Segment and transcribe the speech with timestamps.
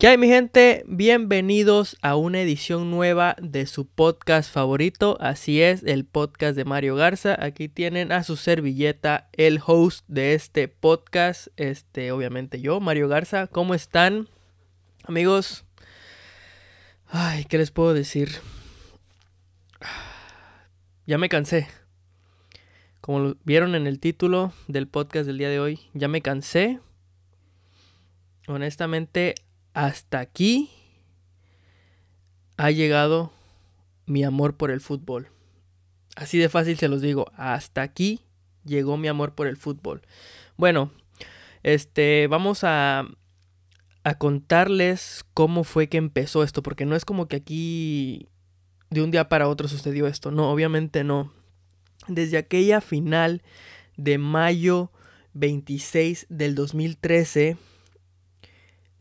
[0.00, 0.82] ¿Qué hay mi gente?
[0.86, 5.18] Bienvenidos a una edición nueva de su podcast favorito.
[5.20, 7.36] Así es, el podcast de Mario Garza.
[7.38, 11.48] Aquí tienen a su servilleta, el host de este podcast.
[11.58, 13.46] Este, obviamente yo, Mario Garza.
[13.48, 14.30] ¿Cómo están?
[15.04, 15.66] Amigos.
[17.06, 18.30] Ay, ¿qué les puedo decir?
[21.04, 21.68] Ya me cansé.
[23.02, 26.80] Como lo vieron en el título del podcast del día de hoy, ya me cansé.
[28.48, 29.34] Honestamente,
[29.80, 30.68] hasta aquí
[32.58, 33.32] ha llegado
[34.04, 35.28] mi amor por el fútbol.
[36.16, 38.20] Así de fácil se los digo, hasta aquí
[38.66, 40.02] llegó mi amor por el fútbol.
[40.58, 40.92] Bueno,
[41.62, 43.08] este, vamos a,
[44.04, 48.28] a contarles cómo fue que empezó esto, porque no es como que aquí
[48.90, 51.32] de un día para otro sucedió esto, no, obviamente no.
[52.06, 53.42] Desde aquella final
[53.96, 54.92] de mayo
[55.32, 57.56] 26 del 2013,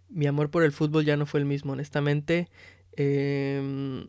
[0.10, 2.50] mi amor por el fútbol ya no fue el mismo, honestamente.
[2.94, 4.08] Em,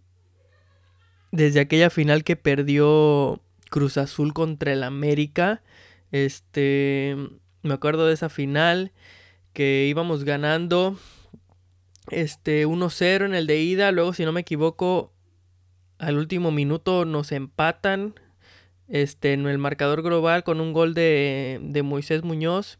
[1.32, 5.62] desde aquella final que perdió Cruz Azul contra el América,
[6.10, 7.16] este,
[7.62, 8.92] me acuerdo de esa final
[9.52, 10.98] que íbamos ganando
[12.10, 15.12] este 1-0 en el de ida, luego si no me equivoco
[15.98, 18.14] al último minuto nos empatan
[18.88, 22.78] este en el marcador global con un gol de, de Moisés Muñoz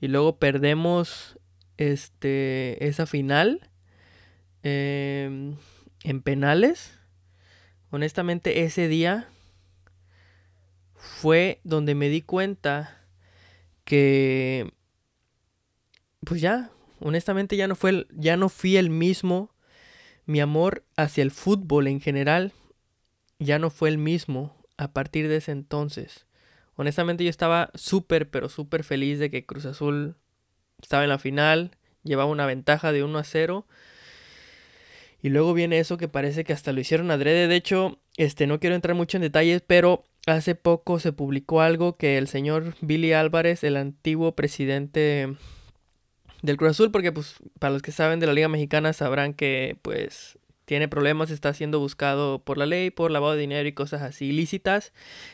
[0.00, 1.38] y luego perdemos
[1.80, 3.70] este, esa final
[4.62, 5.56] em,
[6.04, 6.92] en penales.
[7.90, 9.28] Honestamente, ese día
[10.94, 13.06] fue donde me di cuenta
[13.84, 14.74] que,
[16.20, 19.50] pues ya, honestamente ya no fue, ya no fui el mismo.
[20.26, 22.52] Mi amor hacia el fútbol en general
[23.38, 26.26] ya no fue el mismo a partir de ese entonces.
[26.76, 30.16] Honestamente yo estaba súper, pero súper feliz de que Cruz Azul
[30.80, 33.66] estaba en la final, llevaba una ventaja de 1 a 0.
[35.22, 37.46] Y luego viene eso que parece que hasta lo hicieron adrede.
[37.46, 41.96] De hecho, este no quiero entrar mucho en detalles, pero hace poco se publicó algo
[41.96, 45.36] que el señor Billy Álvarez, el antiguo presidente
[46.42, 49.78] del Cruz Azul, porque pues para los que saben de la Liga Mexicana sabrán que
[49.82, 54.02] pues tiene problemas, está siendo buscado por la ley, por lavado de dinero y cosas
[54.02, 54.92] así ilícitas.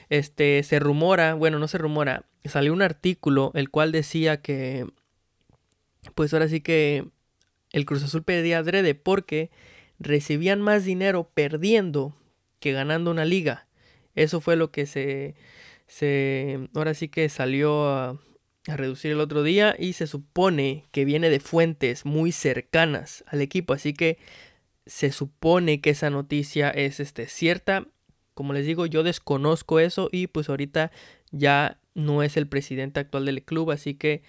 [0.08, 4.86] Este se rumora, bueno, no se rumora, salió un artículo el cual decía que
[6.14, 7.06] pues ahora sí que
[7.72, 9.50] el Cruz Azul perdía adrede porque
[9.98, 12.14] recibían más dinero perdiendo
[12.60, 13.66] que ganando una liga.
[14.14, 15.34] Eso fue lo que se,
[15.86, 18.20] se ahora sí que salió a,
[18.66, 23.40] a reducir el otro día y se supone que viene de fuentes muy cercanas al
[23.40, 24.18] equipo, así que
[24.86, 27.86] se supone que esa noticia es este, cierta.
[28.34, 30.92] Como les digo, yo desconozco eso y pues ahorita
[31.30, 34.22] ya no es el presidente actual del club, así que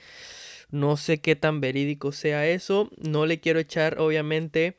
[0.70, 2.90] no sé qué tan verídico sea eso.
[2.98, 4.78] No le quiero echar, obviamente,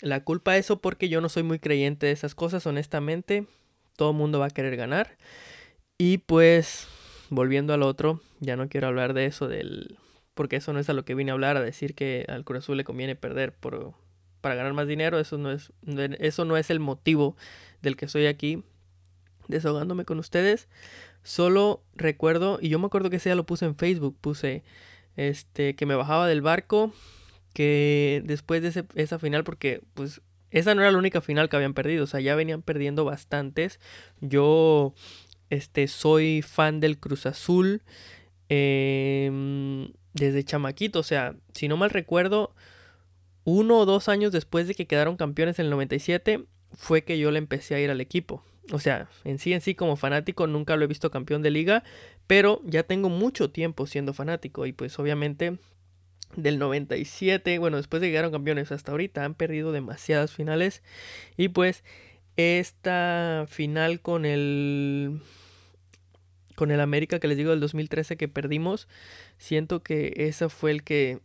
[0.00, 3.46] la culpa a eso porque yo no soy muy creyente de esas cosas, honestamente.
[3.96, 5.16] Todo el mundo va a querer ganar.
[5.98, 6.86] Y pues,
[7.30, 9.98] volviendo al otro, ya no quiero hablar de eso, del
[10.38, 12.68] porque eso no es a lo que vine a hablar, a decir que al Cruz
[12.68, 13.94] le conviene perder por,
[14.40, 15.18] para ganar más dinero.
[15.18, 15.72] Eso no, es,
[16.20, 17.36] eso no es el motivo
[17.82, 18.62] del que estoy aquí
[19.48, 20.68] desahogándome con ustedes.
[21.24, 24.62] Solo recuerdo, y yo me acuerdo que ese día lo puse en Facebook, puse
[25.18, 26.92] este, que me bajaba del barco,
[27.52, 31.74] que después de esa final, porque pues esa no era la única final que habían
[31.74, 33.80] perdido, o sea, ya venían perdiendo bastantes.
[34.20, 34.94] Yo,
[35.50, 37.82] este, soy fan del Cruz Azul
[38.48, 42.54] em, desde chamaquito, o sea, si no mal recuerdo,
[43.42, 47.32] uno o dos años después de que quedaron campeones en el 97, fue que yo
[47.32, 48.44] le empecé a ir al equipo.
[48.70, 51.84] O sea, en sí en sí como fanático nunca lo he visto campeón de liga,
[52.26, 55.58] pero ya tengo mucho tiempo siendo fanático y pues obviamente
[56.36, 60.82] del 97, bueno, después de que llegaron campeones hasta ahorita han perdido demasiadas finales
[61.36, 61.84] y pues
[62.36, 65.20] esta final con el
[66.54, 68.88] con el América que les digo del 2013 que perdimos,
[69.38, 71.20] siento que ese fue el que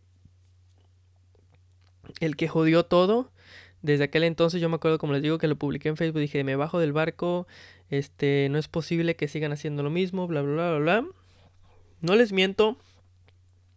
[2.20, 3.32] el que jodió todo
[3.84, 6.42] desde aquel entonces yo me acuerdo, como les digo, que lo publiqué en Facebook, dije,
[6.42, 7.46] me bajo del barco,
[7.90, 11.06] este, no es posible que sigan haciendo lo mismo, bla, bla, bla, bla.
[12.00, 12.78] No les miento,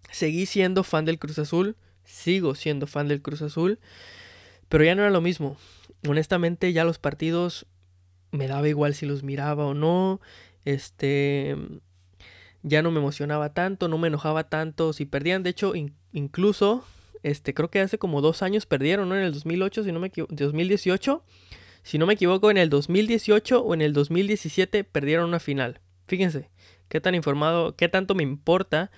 [0.09, 1.75] seguí siendo fan del Cruz Azul,
[2.05, 3.79] sigo siendo fan del Cruz Azul,
[4.69, 5.57] pero ya no era lo mismo.
[6.07, 7.65] Honestamente, ya los partidos
[8.31, 10.21] me daba igual si los miraba o no,
[10.63, 11.57] este,
[12.63, 15.73] ya no me emocionaba tanto, no me enojaba tanto si perdían, de hecho,
[16.13, 16.85] incluso
[17.23, 19.15] este, creo que hace como dos años perdieron, ¿no?
[19.15, 21.23] En el 2008, si no me 2018.
[21.83, 25.79] Si no me equivoco, en el 2018 o en el 2017 perdieron una final.
[26.07, 26.49] Fíjense,
[26.89, 28.91] qué tan informado, qué tanto me importa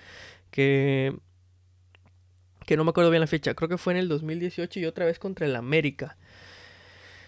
[0.50, 1.16] que,
[2.66, 5.06] que no me acuerdo bien la fecha, creo que fue en el 2018 y otra
[5.06, 6.16] vez contra el América.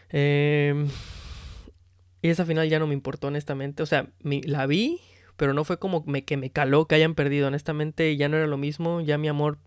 [0.09, 0.89] Em,
[2.23, 5.00] y esa final ya no me importó honestamente, o sea, la vi,
[5.37, 8.59] pero no fue como que me caló que hayan perdido, honestamente ya no era lo
[8.59, 9.59] mismo, ya mi amor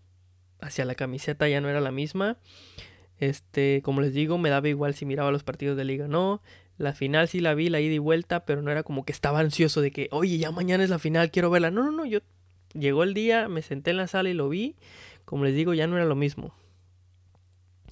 [0.60, 2.38] hacia la camiseta ya no era la misma.
[3.18, 6.42] Este, como les digo, me daba igual si miraba los partidos de liga no.
[6.78, 9.40] La final sí la vi, la ida y vuelta, pero no era como que estaba
[9.40, 11.70] ansioso de que, oye, ya mañana es la final, quiero verla.
[11.70, 12.20] No, no, no, yo
[12.74, 14.76] llegó el día, me senté en la sala y lo vi.
[15.24, 16.54] Como les digo, ya no era lo mismo.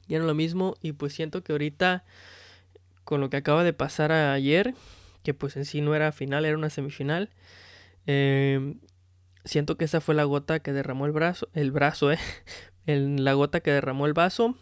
[0.06, 2.04] Ya no era lo mismo y pues siento que ahorita,
[3.04, 4.74] con lo que acaba de pasar ayer,
[5.22, 7.30] que pues en sí no era final, era una semifinal,
[8.06, 8.74] eh,
[9.44, 12.18] siento que esa fue la gota que derramó el brazo, el brazo, eh,
[12.86, 14.54] la gota que derramó el vaso.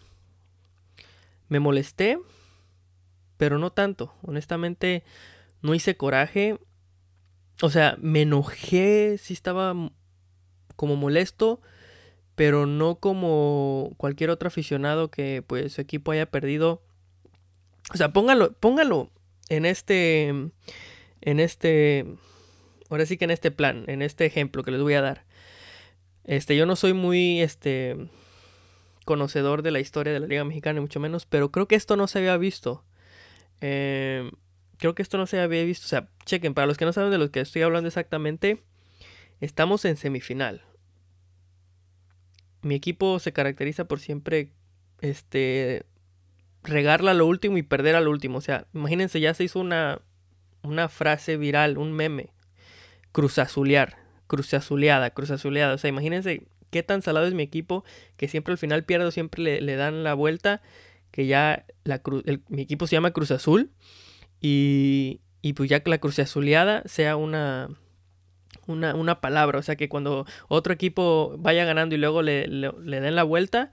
[1.49, 2.19] Me molesté,
[3.37, 4.15] pero no tanto.
[4.23, 5.05] Honestamente,
[5.61, 6.59] no hice coraje.
[7.61, 9.75] O sea, me enojé, sí estaba
[10.77, 11.61] como molesto,
[12.35, 16.83] pero no como cualquier otro aficionado que pues su equipo haya perdido.
[17.93, 19.11] O sea, póngalo, póngalo
[19.49, 22.07] en este, en este
[22.93, 25.25] ahora sí que en este plan, en este ejemplo que les voy a dar.
[26.25, 27.97] Este, yo no soy muy este
[29.05, 32.07] conocedor de la historia de la Liga Mexicana, mucho menos, pero creo que esto no
[32.07, 32.85] se había visto.
[33.61, 34.31] Em,
[34.77, 35.87] creo que esto no se había visto.
[35.87, 38.63] O sea, chequen, para los que no saben de lo que estoy hablando exactamente,
[39.41, 40.63] estamos en semifinal.
[42.61, 44.53] Mi equipo se caracteriza por siempre
[45.01, 45.85] este
[46.63, 48.39] regarla a lo último y perder a lo último.
[48.39, 50.03] O sea, imagínense, ya se hizo una,
[50.63, 52.33] una frase viral, un meme
[53.13, 55.75] cruzazulear, cruzazuleada, cruzazuleada.
[55.75, 57.85] O sea, imagínense qué tan salado es mi equipo
[58.17, 60.63] que siempre al final pierdo, siempre le, dan la vuelta,
[61.11, 62.01] que ya la
[62.49, 63.71] mi equipo se llama Cruz Azul
[64.41, 67.69] y, y pues ya que la cruzazuleada sea una,
[68.67, 73.01] una, una, palabra, o sea que cuando otro equipo vaya ganando y luego le, le,
[73.01, 73.71] den la vuelta,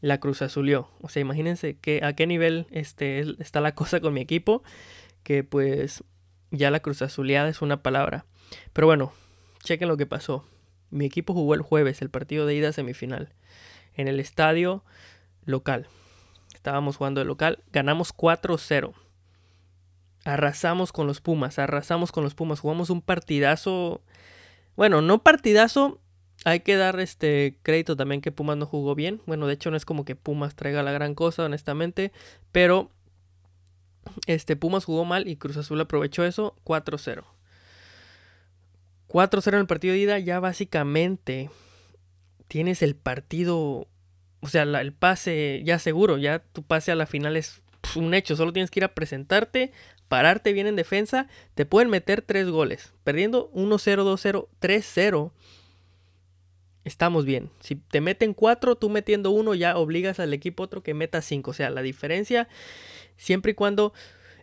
[0.00, 0.90] la cruz azulió.
[1.00, 4.62] O sea, imagínense que, a qué nivel este, está la cosa con mi equipo,
[5.22, 6.02] que pues
[6.50, 8.26] ya la cruz azuleada es una palabra.
[8.72, 9.12] Pero bueno,
[9.62, 10.44] chequen lo que pasó.
[10.90, 13.32] Mi equipo jugó el jueves el partido de ida semifinal
[13.94, 14.84] en el estadio
[15.44, 15.86] local.
[16.54, 18.92] Estábamos jugando de local, ganamos 4-0.
[20.24, 24.02] Arrasamos con los Pumas, arrasamos con los Pumas, jugamos un partidazo.
[24.76, 26.00] Bueno, no partidazo,
[26.44, 29.22] hay que dar este crédito también que Pumas no jugó bien.
[29.26, 32.12] Bueno, de hecho no es como que Pumas traiga la gran cosa, honestamente,
[32.52, 32.90] pero
[34.26, 37.24] este Pumas jugó mal y Cruz Azul aprovechó eso 4-0.
[39.10, 41.50] 4-0 en el partido de ida, ya básicamente
[42.46, 43.88] tienes el partido,
[44.40, 47.62] o sea, el pase ya seguro, ya tu pase a la final es
[47.96, 49.72] un hecho, solo tienes que ir a presentarte,
[50.08, 55.32] pararte bien en defensa, te pueden meter 3 goles, perdiendo 1-0, 2-0, 3-0.
[56.84, 57.50] Estamos bien.
[57.60, 61.50] Si te meten 4, tú metiendo 1 ya obligas al equipo otro que meta 5.
[61.50, 62.48] O sea, la diferencia,
[63.16, 63.92] siempre y cuando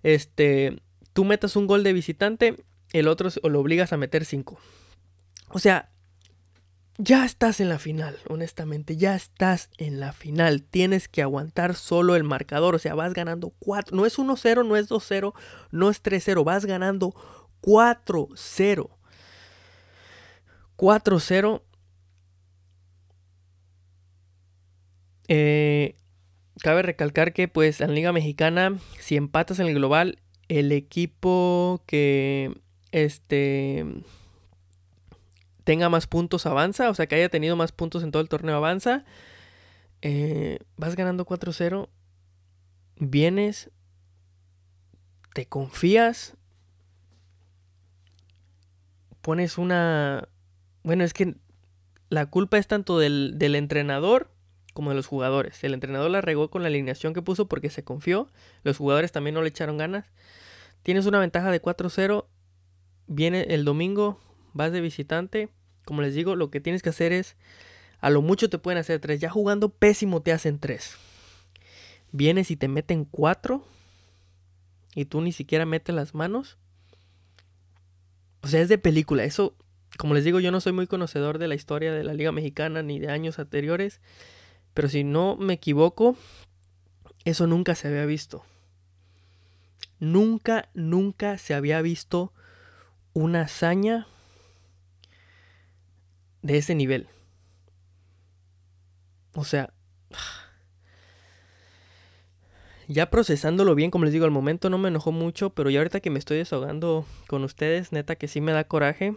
[0.04, 0.82] este,
[1.14, 2.56] tú metas un gol de visitante,
[2.98, 4.58] el otro lo obligas a meter 5.
[5.50, 5.90] O sea,
[6.98, 10.64] ya estás en la final, honestamente, ya estás en la final.
[10.64, 13.96] Tienes que aguantar solo el marcador, o sea, vas ganando 4.
[13.96, 15.34] No es 1-0, no es 2-0,
[15.72, 17.14] no es 3-0, vas ganando
[17.62, 18.90] 4-0.
[20.76, 21.62] 4-0.
[25.30, 26.00] Eh,
[26.62, 31.84] cabe recalcar que pues en la Liga Mexicana, si empatas en el global, el equipo
[31.86, 32.60] que
[32.92, 33.86] este
[35.68, 38.56] tenga más puntos avanza, o sea que haya tenido más puntos en todo el torneo
[38.56, 39.04] avanza.
[40.02, 41.90] Eh, vas ganando 4-0,
[42.96, 43.70] vienes,
[45.34, 46.38] te confías,
[49.20, 50.30] pones una...
[50.84, 51.36] Bueno, es que
[52.08, 54.32] la culpa es tanto del, del entrenador
[54.74, 55.62] como de los jugadores.
[55.66, 58.32] El entrenador la regó con la alineación que puso porque se confió,
[58.64, 60.06] los jugadores también no le echaron ganas.
[60.84, 62.26] Tienes una ventaja de 4-0
[63.08, 64.20] viene el domingo,
[64.54, 65.50] vas de visitante.
[65.86, 67.36] Como les digo, lo que tienes que hacer es,
[68.00, 69.20] a lo mucho te pueden hacer tres.
[69.20, 70.98] Ya jugando pésimo te hacen tres.
[72.12, 73.66] Vienes y te meten cuatro.
[74.94, 76.58] Y tú ni siquiera metes las manos.
[78.42, 79.24] O sea, es de película.
[79.24, 79.56] Eso,
[79.98, 82.82] como les digo, yo no soy muy conocedor de la historia de la Liga Mexicana
[82.82, 84.02] ni de años anteriores.
[84.74, 86.18] Pero si no me equivoco,
[87.26, 88.44] eso nunca se había visto.
[90.00, 92.32] Nunca, nunca se había visto
[93.18, 94.06] una hazaña
[96.44, 97.08] de ese nivel.
[99.34, 99.74] O sea,
[102.88, 106.00] ya procesándolo bien, como les digo, al momento no me enojó mucho, pero ya ahorita
[106.00, 109.16] que me estoy desahogando con ustedes, neta que sí me da coraje.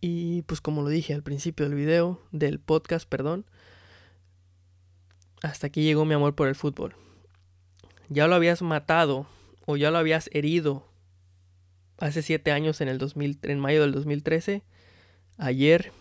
[0.00, 3.44] Y pues como lo dije al principio del video, del podcast, perdón,
[5.42, 6.96] hasta aquí llegó mi amor por el fútbol.
[8.08, 9.26] Ya lo habías matado
[9.66, 10.89] o ya lo habías herido
[12.00, 14.62] hace siete años en el 2000, en mayo del 2013.
[15.38, 15.92] Ayer,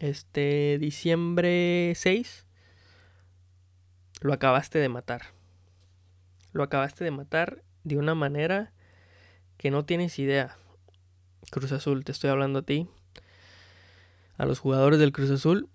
[0.00, 2.46] este diciembre 6,
[4.20, 5.22] lo acabaste de matar.
[6.52, 8.72] Lo acabaste de matar de una manera
[9.56, 10.58] que no tienes idea.
[11.50, 12.88] Cruz Azul, te estoy hablando a ti.
[14.36, 15.68] A los jugadores del Cruz Azul.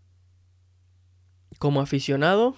[1.60, 2.56] Como aficionado,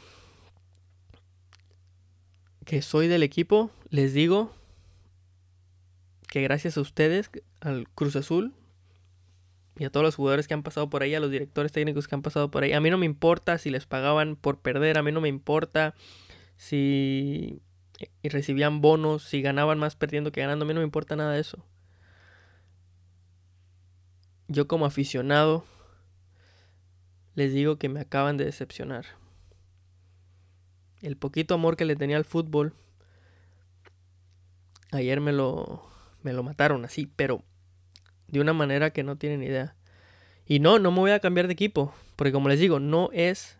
[2.65, 4.53] que soy del equipo, les digo
[6.33, 7.29] que gracias a ustedes,
[7.61, 8.55] al Cruz Azul
[9.77, 12.15] y a todos los jugadores que han pasado por ahí, a los directores técnicos que
[12.15, 15.03] han pasado por ahí, a mí no me importa si les pagaban por perder, a
[15.03, 15.93] mí no me importa
[16.57, 17.61] si
[18.23, 21.39] recibían bonos, si ganaban más perdiendo que ganando, a mí no me importa nada de
[21.39, 21.63] eso.
[24.47, 25.65] Yo como aficionado
[27.35, 29.05] les digo que me acaban de decepcionar
[31.03, 32.73] el poquito amor que le tenía al fútbol,
[34.91, 35.92] ayer me lo,
[36.23, 37.43] me lo mataron así, pero
[38.27, 39.75] de una manera que no tienen idea.
[40.45, 43.57] Y no, no me voy a cambiar de equipo, porque como les digo, no es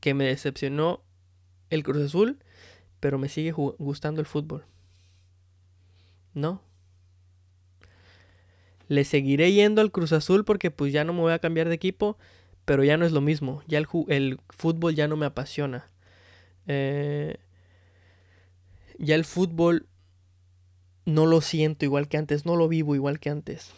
[0.00, 1.02] que me decepcionó
[1.70, 2.38] el Cruz Azul,
[3.00, 4.64] pero me sigue gustando el fútbol.
[6.34, 6.62] No.
[8.88, 11.74] Le seguiré yendo al Cruz Azul porque pues ya no me voy a cambiar de
[11.74, 12.18] equipo,
[12.64, 13.62] pero ya no es lo mismo.
[13.66, 15.90] Ya el, fútbol ya no me apasiona.
[16.66, 17.36] Eh,
[18.98, 19.86] ya el fútbol
[21.06, 23.72] no lo siento igual que antes, no lo vivo igual que antes.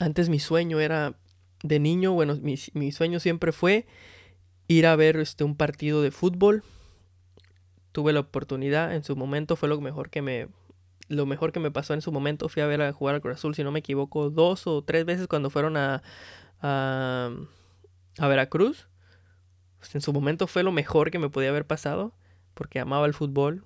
[0.00, 1.14] Antes mi sueño era
[1.62, 3.86] de niño, bueno, mi, sueño siempre fue
[4.68, 6.64] ir a ver este, un partido de fútbol.
[7.92, 10.48] Tuve la oportunidad, en su momento fue lo mejor que me
[11.08, 13.34] lo mejor que me pasó en su momento fui a ver a jugar al Cruz
[13.36, 16.02] Azul, si no me equivoco, dos o tres veces cuando fueron a,
[16.60, 17.30] a,
[18.18, 18.88] a Veracruz.
[19.78, 22.14] Pues, en su momento fue lo mejor que me podía haber pasado,
[22.54, 23.64] porque amaba el fútbol,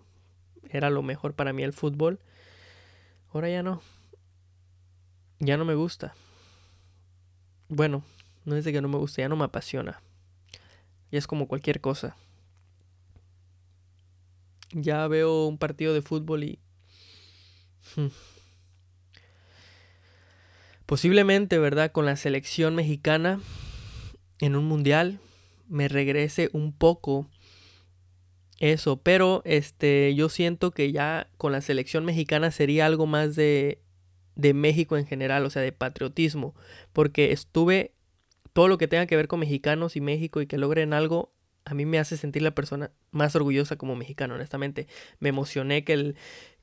[0.70, 2.20] era lo mejor para mí el fútbol.
[3.32, 3.82] Ahora ya no.
[5.38, 6.14] Ya no me gusta.
[7.68, 8.02] Bueno,
[8.44, 10.00] no es de que no me guste, ya no me apasiona.
[11.10, 12.16] Ya es como cualquier cosa.
[14.72, 16.58] Ya veo un partido de fútbol y...
[17.96, 18.08] Hmm,
[20.86, 21.92] posiblemente, ¿verdad?
[21.92, 23.40] Con la selección mexicana
[24.40, 25.20] en un mundial
[25.68, 27.28] me regrese un poco
[28.58, 33.80] eso, pero este yo siento que ya con la selección mexicana sería algo más de
[34.34, 36.54] de México en general, o sea, de patriotismo,
[36.92, 37.92] porque estuve
[38.52, 41.32] todo lo que tenga que ver con mexicanos y México y que logren algo
[41.68, 44.86] a mí me hace sentir la persona más orgullosa como mexicano, honestamente.
[45.20, 46.16] Me emocioné que el,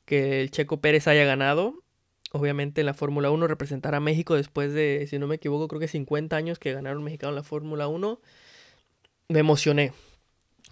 [0.05, 1.83] que el Checo Pérez haya ganado.
[2.31, 5.79] Obviamente en la Fórmula 1 representar a México después de, si no me equivoco, creo
[5.79, 8.19] que 50 años que ganaron mexicano en la Fórmula 1
[9.29, 9.93] me emocioné.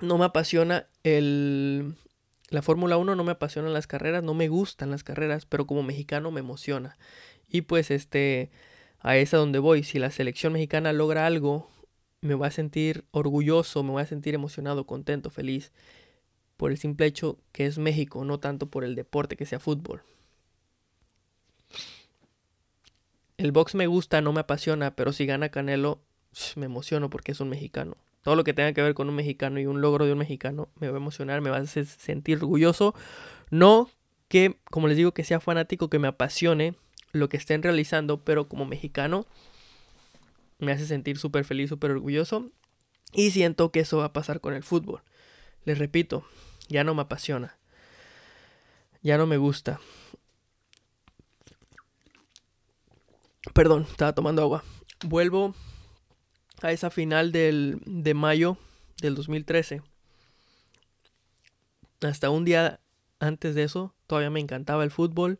[0.03, 1.95] No me apasiona el...
[2.49, 5.81] La Fórmula 1 no me apasiona las carreras, no me gustan las carreras, pero como
[5.81, 6.97] mexicano me emociona.
[7.47, 8.51] Y pues este,
[8.99, 11.69] a esa donde voy, si la selección mexicana logra algo,
[12.19, 15.71] me voy a sentir orgulloso, me voy a sentir emocionado, contento, feliz,
[16.57, 20.03] por el simple hecho que es México, no tanto por el deporte que sea fútbol.
[23.37, 26.01] El box me gusta, no me apasiona, pero si gana Canelo,
[26.57, 27.95] me emociono porque es un mexicano.
[28.23, 30.69] Todo lo que tenga que ver con un mexicano y un logro de un mexicano
[30.79, 32.95] me va a emocionar, me va a hacer sentir orgulloso.
[33.51, 33.89] No
[34.29, 36.75] que, como les digo, que sea fanático, que me apasione
[37.11, 39.27] lo que estén realizando, pero como mexicano
[40.57, 42.49] me hace sentir súper feliz, súper orgulloso.
[43.11, 45.03] Y siento que eso va a pasar con el fútbol.
[45.65, 46.25] Les repito,
[46.69, 47.57] ya no me apasiona.
[49.01, 49.81] Ya no me gusta.
[53.53, 54.63] Perdón, estaba tomando agua.
[55.03, 55.53] Vuelvo
[56.61, 58.57] a esa final del, de mayo
[59.01, 59.81] del 2013.
[62.01, 62.79] Hasta un día
[63.19, 65.39] antes de eso, todavía me encantaba el fútbol.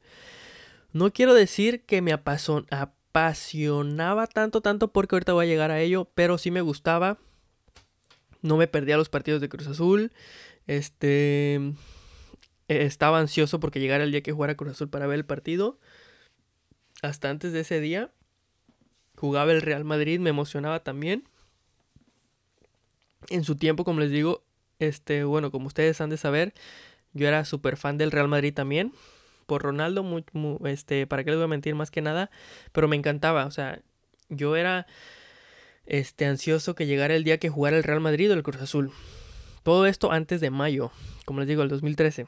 [0.92, 6.10] No quiero decir que me apasionaba tanto, tanto, porque ahorita voy a llegar a ello,
[6.16, 7.18] pero sí me gustaba.
[8.42, 10.12] No me perdía los partidos de Cruz Azul.
[10.68, 11.56] Este.
[12.68, 15.80] E, estaba ansioso porque llegara el día que jugara Cruz Azul para ver el partido.
[17.02, 18.12] Hasta antes de ese día
[19.24, 21.24] jugaba el Real Madrid, me emocionaba también.
[23.30, 24.44] En su tiempo, como les digo,
[24.80, 26.54] este, bueno, como ustedes han de saber,
[27.14, 28.92] yo era súper fan del Real Madrid también.
[29.46, 30.06] Por Ronaldo,
[30.66, 32.32] este, para qué les voy a mentir más que nada,
[32.74, 33.80] pero me encantaba, o sea,
[34.28, 34.88] yo era
[35.86, 38.92] este ansioso que llegara el día que jugara el Real Madrid o el Cruz Azul.
[39.64, 40.92] Todo esto antes de mayo,
[41.24, 42.28] como les digo, el 2013.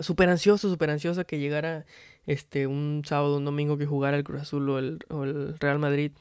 [0.00, 1.84] Súper ansioso, súper ansioso que llegara
[2.26, 6.12] este, un sábado, un domingo que jugara el Cruz Azul o el, Real Madrid,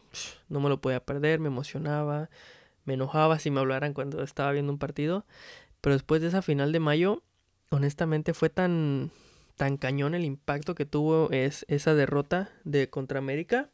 [0.49, 2.29] no me lo podía perder, me emocionaba,
[2.85, 5.25] me enojaba si me hablaran cuando estaba viendo un partido.
[5.81, 7.23] Pero después de esa final de mayo,
[7.69, 9.11] honestamente fue tan,
[9.55, 13.69] tan cañón el impacto que tuvo es, esa derrota de contra América.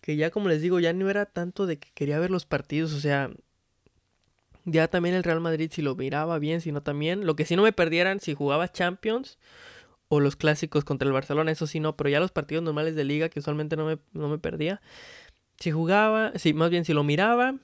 [0.00, 2.92] Que ya como les digo, ya no era tanto de que quería ver los partidos.
[2.92, 3.30] O sea,
[4.64, 7.26] ya también el Real Madrid si lo miraba bien, si no también.
[7.26, 9.38] Lo que sí no me perdieran si jugaba Champions
[10.08, 13.04] o los clásicos contra el Barcelona, eso sí no, pero ya los partidos normales de
[13.04, 14.80] liga que usualmente no me, no me perdía.
[15.58, 17.56] Si jugaba, sí, más bien si lo miraba,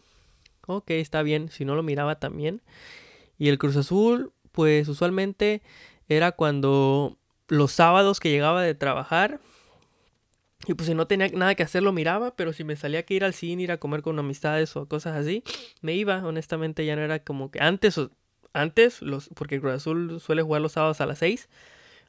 [0.66, 2.62] ok, está bien, si no lo miraba también.
[3.38, 5.62] Y el Cruz Azul, pues usualmente
[6.08, 9.40] era cuando los sábados que llegaba de trabajar,
[10.66, 13.14] y pues si no tenía nada que hacer lo miraba, pero si me salía que
[13.14, 15.42] ir al cine, ir a comer con amistades o cosas así,
[15.80, 18.00] me iba, honestamente ya no era como que antes,
[18.52, 21.48] antes, los, porque Cruz Azul suele jugar los sábados a las 6,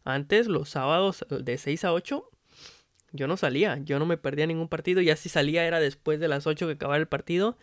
[0.03, 2.27] antes los sábados de 6 a 8
[3.13, 6.27] yo no salía, yo no me perdía ningún partido, ya si salía era después de
[6.27, 7.57] las 8 que acababa el partido.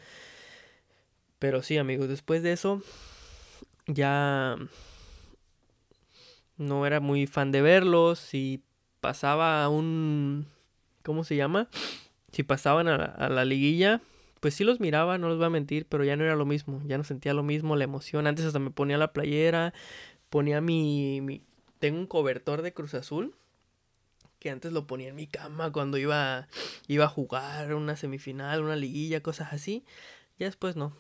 [1.39, 2.83] Pero sí, amigos, después de eso
[3.87, 4.57] ya
[6.57, 8.19] no era muy fan de verlos.
[8.19, 8.63] Si
[9.01, 10.47] pasaba un...
[11.09, 11.71] ¿Cómo se llama?
[12.33, 14.03] Si pasaban a la, liguilla,
[14.41, 16.83] pues sí los miraba, no los voy a mentir, pero ya no era lo mismo,
[16.85, 18.27] ya no sentía lo mismo, la emoción.
[18.27, 19.73] Antes hasta me ponía la playera,
[20.29, 21.23] ponía mi...
[21.23, 21.41] mi...
[21.79, 23.35] Tengo un cobertor de Cruz Azul
[24.39, 26.47] que antes lo ponía en mi cama cuando iba,
[26.89, 29.87] iba a jugar una semifinal, una liguilla, cosas así.
[30.39, 30.95] Ya después no.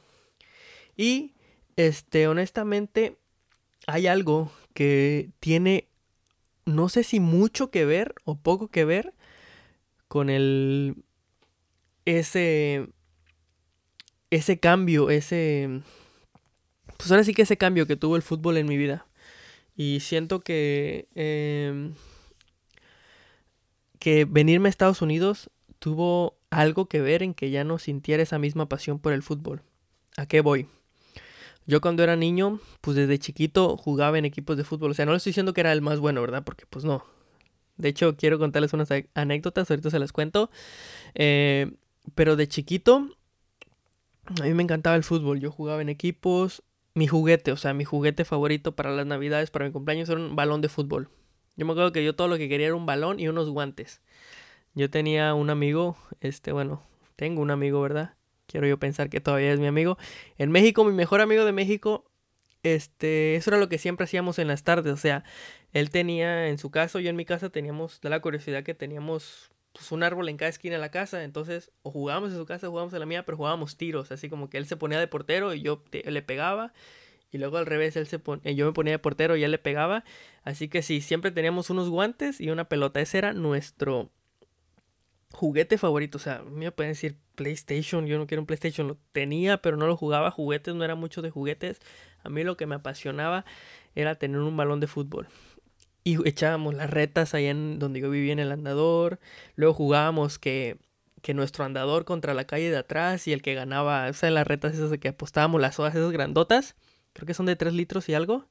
[0.97, 1.35] Y,
[1.77, 3.19] este, honestamente,
[3.87, 5.87] hay algo que tiene,
[6.65, 9.12] no sé si mucho que ver o poco que ver
[10.09, 10.97] con el,
[12.05, 12.88] ese,
[14.31, 15.83] ese cambio, ese,
[16.97, 19.07] pues ahora sí que ese cambio que tuvo el fútbol en mi vida.
[19.77, 21.09] Y siento que...
[21.15, 21.93] Eh,
[23.99, 28.38] que venirme a Estados Unidos tuvo algo que ver en que ya no sintiera esa
[28.38, 29.62] misma pasión por el fútbol.
[30.17, 30.67] ¿A qué voy?
[31.67, 34.92] Yo cuando era niño, pues desde chiquito jugaba en equipos de fútbol.
[34.92, 36.42] O sea, no le estoy diciendo que era el más bueno, ¿verdad?
[36.44, 37.05] Porque pues no.
[37.79, 40.51] De hecho, quiero contarles unas anécdotas, ahorita se las cuento.
[41.14, 41.73] Eh,
[42.14, 43.09] pero de chiquito,
[44.41, 45.41] a mí me encantaba el fútbol.
[45.41, 46.62] Yo jugaba en equipos.
[46.95, 50.35] Mi juguete, o sea, mi juguete favorito para las navidades, para mi cumpleaños, era un
[50.35, 51.09] balón de fútbol.
[51.57, 54.01] Yo me acuerdo que yo todo lo que quería era un balón y unos guantes.
[54.75, 56.83] Yo tenía un amigo, este, bueno,
[57.17, 58.14] tengo un amigo, ¿verdad?
[58.47, 59.99] Quiero yo pensar que todavía es mi amigo.
[60.38, 62.08] En México, mi mejor amigo de México,
[62.62, 64.92] este, eso era lo que siempre hacíamos en las tardes.
[64.92, 65.25] O sea,
[65.73, 69.51] él tenía en su casa, yo en mi casa teníamos, de la curiosidad que teníamos
[69.73, 71.25] pues, un árbol en cada esquina de la casa.
[71.25, 74.12] Entonces, o jugábamos en su casa, o jugábamos en la mía, pero jugábamos tiros.
[74.12, 76.73] Así como que él se ponía de portero y yo le pegaba
[77.31, 79.59] y luego al revés, él se pone, yo me ponía de portero y él le
[79.59, 80.05] pegaba.
[80.44, 83.01] Así que sí, siempre teníamos unos guantes y una pelota.
[83.01, 84.11] Ese era nuestro
[85.33, 86.16] juguete favorito.
[86.18, 88.88] O sea, me pueden decir PlayStation, yo no quiero un PlayStation.
[88.88, 90.31] Lo tenía, pero no lo jugaba.
[90.31, 91.81] Juguetes, no era mucho de juguetes.
[92.22, 93.44] A mí lo que me apasionaba
[93.94, 95.28] era tener un balón de fútbol.
[96.04, 99.18] Y echábamos las retas allá en donde yo vivía en el andador.
[99.57, 100.78] Luego jugábamos que,
[101.22, 104.46] que nuestro andador contra la calle de atrás y el que ganaba, o sea, las
[104.46, 106.76] retas esas que apostábamos las hojas esas grandotas
[107.18, 108.46] creo que son de 3 litros y algo.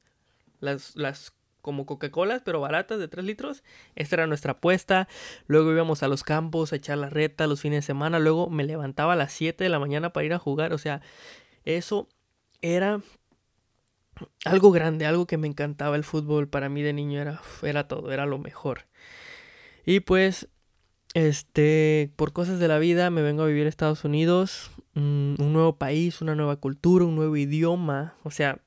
[0.60, 3.64] Las, las como Coca-Cola, pero baratas de 3 litros.
[3.94, 5.08] Esta era nuestra apuesta.
[5.46, 8.18] Luego íbamos a los campos a echar la reta los fines de semana.
[8.18, 10.74] Luego me levantaba a las 7 de la mañana para ir a jugar.
[10.74, 11.00] O sea,
[11.64, 12.08] eso
[12.60, 13.00] era
[14.44, 16.48] algo grande, algo que me encantaba el fútbol.
[16.48, 18.86] Para mí de niño era, era todo, era lo mejor.
[19.84, 20.48] Y pues,
[21.14, 25.76] este, por cosas de la vida me vengo a vivir a Estados Unidos un, nuevo
[25.76, 28.60] país, una nueva cultura, un nuevo idioma, o sea,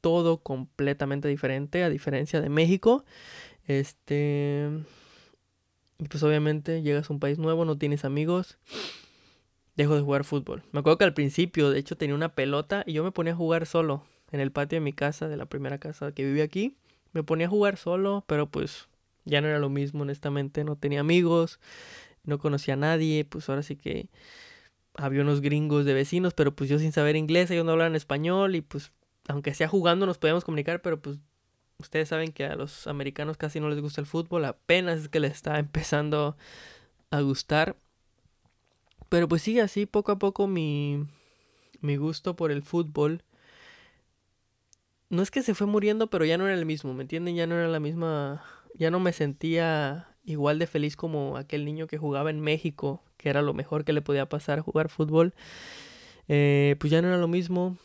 [0.00, 3.04] todo completamente diferente a diferencia de México.
[3.66, 4.68] Este
[5.98, 8.58] y pues obviamente llegas a un país nuevo, no tienes amigos,
[9.76, 10.64] dejo de jugar fútbol.
[10.72, 13.36] Me acuerdo que al principio, de hecho, tenía una pelota y yo me ponía a
[13.36, 16.76] jugar solo en el patio de mi casa, de la primera casa que viví aquí.
[17.12, 18.88] Me ponía a jugar solo, pero pues
[19.24, 21.60] ya no era lo mismo, honestamente, no tenía amigos,
[22.24, 24.08] no conocía a nadie, pues ahora sí que
[24.94, 28.56] había unos gringos de vecinos, pero pues yo sin saber inglés, ellos no hablaban español
[28.56, 28.92] y pues
[29.28, 31.18] aunque sea jugando nos podíamos comunicar, pero pues
[31.78, 35.20] ustedes saben que a los americanos casi no les gusta el fútbol, apenas es que
[35.20, 36.36] les está empezando
[37.10, 37.76] a gustar.
[39.08, 41.06] Pero pues sí, así poco a poco mi,
[41.80, 43.22] mi gusto por el fútbol
[45.12, 47.36] no es que se fue muriendo, pero ya no era el mismo, ¿me entienden?
[47.36, 48.42] Ya no era la misma,
[48.74, 53.28] ya no me sentía igual de feliz como aquel niño que jugaba en México, que
[53.28, 55.34] era lo mejor que le podía pasar jugar fútbol.
[56.28, 57.76] Eh, pues ya no era lo mismo.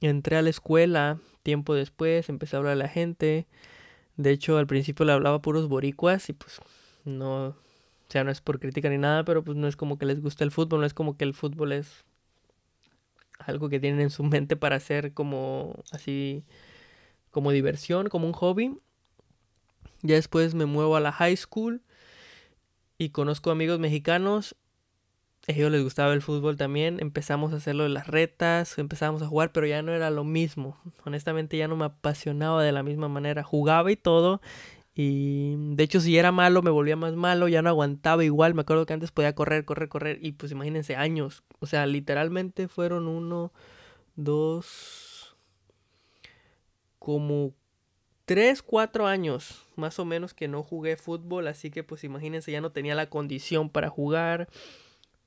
[0.00, 3.48] Entré a la escuela tiempo después, empecé a hablar a la gente.
[4.16, 6.60] De hecho, al principio le hablaba puros boricuas y pues
[7.04, 7.56] no, o
[8.08, 10.44] sea, no es por crítica ni nada, pero pues no es como que les guste
[10.44, 12.04] el fútbol, no es como que el fútbol es
[13.46, 16.44] algo que tienen en su mente para hacer como así,
[17.30, 18.78] como diversión, como un hobby.
[20.02, 21.82] Ya después me muevo a la high school
[22.98, 24.56] y conozco amigos mexicanos.
[25.48, 26.98] A ellos les gustaba el fútbol también.
[27.00, 30.78] Empezamos a hacerlo de las retas, empezamos a jugar, pero ya no era lo mismo.
[31.04, 33.42] Honestamente ya no me apasionaba de la misma manera.
[33.42, 34.40] Jugaba y todo.
[34.94, 38.54] Y de hecho si era malo me volvía más malo, ya no aguantaba igual.
[38.54, 40.18] Me acuerdo que antes podía correr, correr, correr.
[40.20, 41.44] Y pues imagínense años.
[41.60, 43.52] O sea, literalmente fueron uno,
[44.16, 45.36] dos,
[46.98, 47.54] como
[48.26, 52.60] tres, cuatro años más o menos que no jugué fútbol, así que pues imagínense, ya
[52.60, 54.48] no tenía la condición para jugar.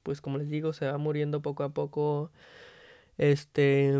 [0.04, 2.32] Pues como les digo, se va muriendo poco a poco
[3.18, 3.94] este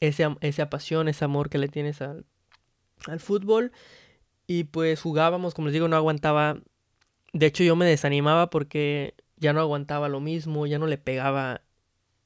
[0.00, 2.24] ese, esa pasión, ese amor que le tienes al,
[3.06, 3.72] al fútbol.
[4.46, 6.60] Y pues jugábamos, como les digo, no aguantaba.
[7.32, 11.62] De hecho, yo me desanimaba porque ya no aguantaba lo mismo, ya no le pegaba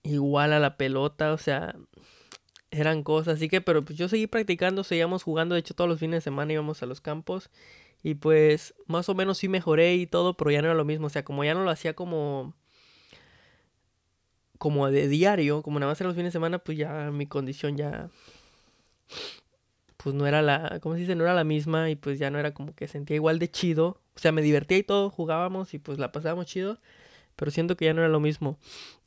[0.02, 1.76] igual a la pelota, o sea,
[2.70, 5.98] eran cosas, así que, pero pues yo seguí practicando, seguíamos jugando, de hecho todos los
[5.98, 7.50] fines de semana íbamos a los campos
[8.02, 11.07] y pues más o menos sí mejoré y todo, pero ya no era lo mismo,
[11.07, 12.55] o sea, como ya no lo hacía como
[14.59, 17.76] como de diario, como nada más en los fines de semana, pues ya mi condición
[17.76, 18.11] ya
[19.96, 21.14] pues no era la, ¿cómo se dice?
[21.14, 24.00] No era la misma y pues ya no era como que sentía igual de chido,
[24.14, 26.78] o sea, me divertía y todo, jugábamos y pues la pasábamos chido,
[27.37, 28.59] pero siento que ya no era lo mismo.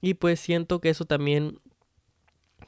[0.01, 1.59] Y pues siento que eso también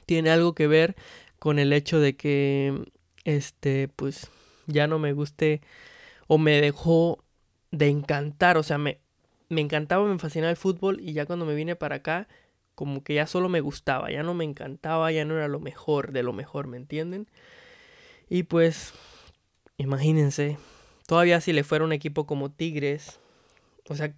[0.06, 0.96] tiene algo que ver
[1.38, 2.84] con el hecho de que
[3.24, 4.30] este pues
[4.66, 5.60] ya no me guste
[6.28, 7.24] o me dejó
[7.70, 9.00] de encantar, o sea, me,
[9.48, 12.28] me encantaba, me fascinaba el fútbol y ya cuando me vine para acá
[12.74, 16.12] como que ya solo me gustaba, ya no me encantaba, ya no era lo mejor
[16.12, 17.28] de lo mejor, ¿me entienden?
[18.32, 18.94] Y pues
[19.76, 20.56] imagínense,
[21.06, 23.20] todavía si le fuera un equipo como Tigres,
[23.90, 24.14] o sea,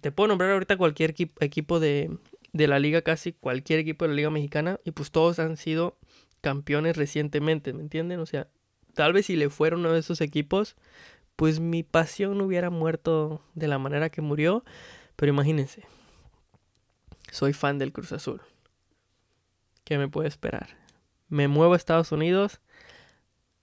[0.00, 2.16] te puedo nombrar ahorita cualquier equipo de,
[2.54, 5.98] de la liga, casi cualquier equipo de la liga mexicana, y pues todos han sido
[6.40, 8.20] campeones recientemente, ¿me entienden?
[8.20, 8.48] O sea,
[8.94, 10.74] tal vez si le fuera uno de esos equipos,
[11.36, 14.64] pues mi pasión hubiera muerto de la manera que murió,
[15.14, 15.82] pero imagínense,
[17.30, 18.40] soy fan del Cruz Azul.
[19.84, 20.70] ¿Qué me puede esperar?
[21.28, 22.62] Me muevo a Estados Unidos,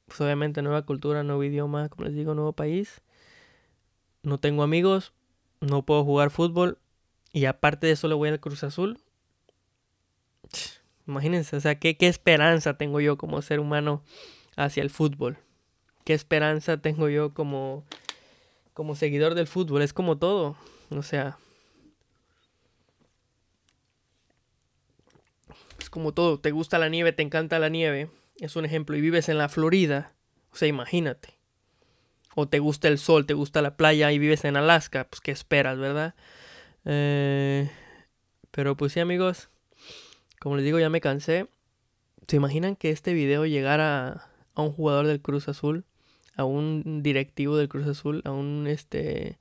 [0.08, 3.02] pues obviamente nueva cultura, nuevo idioma, como les digo, nuevo país.
[4.24, 5.14] No tengo amigos,
[5.62, 6.80] no puedo jugar fútbol,
[7.32, 9.00] y aparte de eso le voy al Cruz Azul.
[11.08, 14.02] Imagínense, o sea, ¿qué, qué esperanza tengo yo como ser humano
[14.56, 15.38] hacia el fútbol.
[16.04, 17.84] ¿Qué esperanza tengo yo como,
[18.74, 19.82] como seguidor del fútbol?
[19.82, 20.56] Es como todo.
[20.90, 21.38] O sea,
[25.80, 26.40] es como todo.
[26.40, 28.10] Te gusta la nieve, te encanta la nieve.
[28.38, 28.96] Es un ejemplo.
[28.96, 30.14] Y vives en la Florida.
[30.52, 31.36] O sea, imagínate.
[32.36, 35.08] O te gusta el sol, te gusta la playa y vives en Alaska.
[35.10, 36.16] Pues, ¿qué esperas, verdad?
[36.84, 37.70] Eh,
[38.52, 39.50] pero pues sí amigos,
[40.40, 41.48] como les digo ya me cansé.
[42.28, 45.86] ¿Se imaginan que este video llegara a un jugador del Cruz Azul?
[46.36, 49.38] A un directivo del Cruz Azul, a un este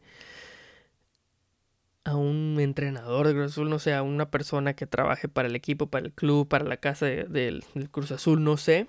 [2.05, 5.57] a un entrenador del Cruz Azul, no sé, a una persona que trabaje para el
[5.57, 8.89] equipo, para el club, para la casa del Cruz Azul, no sé.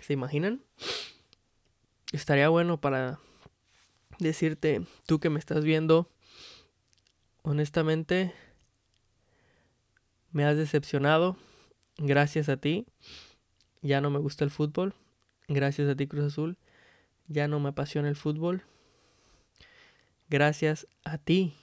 [0.00, 0.62] ¿Se imaginan?
[2.12, 3.18] Estaría bueno para
[4.18, 6.10] decirte, tú que me estás viendo,
[7.42, 8.34] honestamente,
[10.32, 11.36] me has decepcionado.
[11.96, 12.86] Gracias a ti.
[13.82, 14.94] Ya no me gusta el fútbol.
[15.48, 16.56] Gracias a ti, Cruz Azul.
[17.28, 18.64] Ya no me apasiona el fútbol.
[20.28, 21.54] Gracias a ti.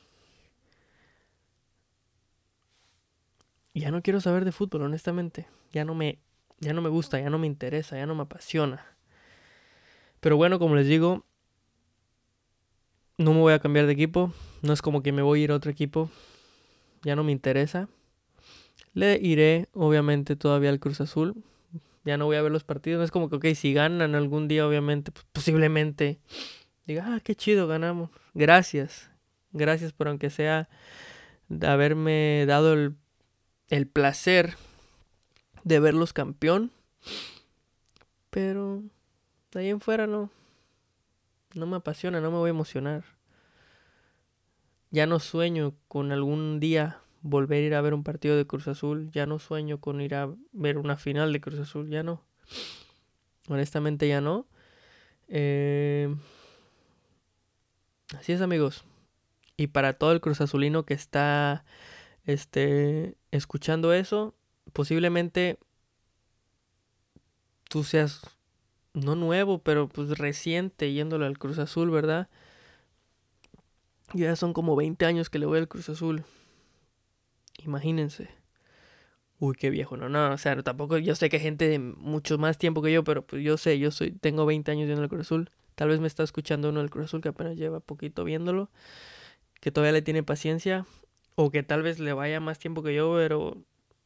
[3.80, 5.48] Ya no quiero saber de fútbol, honestamente.
[5.72, 6.20] Ya no me
[6.60, 8.84] ya no me gusta, ya no me interesa, ya no me apasiona.
[10.20, 11.24] Pero bueno, como les digo,
[13.18, 14.34] no me voy a cambiar de equipo.
[14.64, 16.10] No es como que me voy a ir a otro equipo.
[17.04, 17.88] Ya no me interesa.
[18.94, 21.44] Le iré, obviamente, todavía al Cruz Azul.
[22.04, 22.98] Ya no voy a ver los partidos.
[22.98, 26.20] No es como que, ok, si ganan algún día, obviamente, pues, posiblemente
[26.88, 28.10] diga, ah, qué chido, ganamos.
[28.34, 29.12] Gracias.
[29.52, 30.68] Gracias por aunque sea
[31.62, 32.96] haberme dado el,
[33.70, 34.56] el placer
[35.64, 36.72] de verlos campeón.
[38.30, 38.84] Pero
[39.52, 40.30] de ahí en fuera no.
[41.54, 43.04] No me apasiona, no me voy a emocionar.
[44.92, 48.68] Ya no sueño con algún día volver a ir a ver un partido de Cruz
[48.68, 49.10] Azul.
[49.12, 51.90] Ya no sueño con ir a ver una final de Cruz Azul.
[51.90, 52.24] Ya no.
[53.50, 54.48] Honestamente ya no.
[55.28, 56.14] Eh,
[58.18, 58.86] así es amigos.
[59.58, 61.66] Y para todo el Cruz Azulino que está
[62.26, 64.36] este, escuchando eso,
[64.74, 65.58] posiblemente
[67.70, 68.22] tú seas
[68.94, 72.30] no nuevo, pero pues reciente yéndole al Cruz Azul, ¿verdad?
[74.14, 76.24] Ya son como 20 años que le voy al Cruz Azul.
[77.64, 78.30] Imagínense.
[79.40, 82.38] uy, qué viejo, no, no, o sea, tampoco, yo sé que hay gente de mucho
[82.38, 85.10] más tiempo que yo, pero pues yo sé, yo soy, tengo 20 años viendo el
[85.10, 88.24] Cruz Azul, tal vez me está escuchando uno del Cruz Azul que apenas lleva poquito
[88.24, 88.72] viéndolo,
[89.62, 90.86] que todavía le tiene paciencia,
[91.40, 93.64] o que tal vez le vaya más tiempo que yo, pero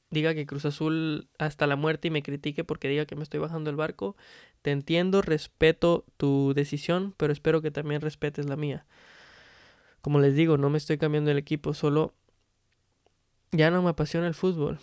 [0.09, 3.39] diga que Cruz Azul hasta la muerte y me critique porque diga que me estoy
[3.39, 4.17] bajando el barco,
[4.61, 8.85] te entiendo, respeto tu decisión, pero espero que también respetes la mía.
[10.01, 12.13] Como les digo, no me estoy cambiando el equipo, solo
[13.53, 14.79] ya no me apasiona el fútbol.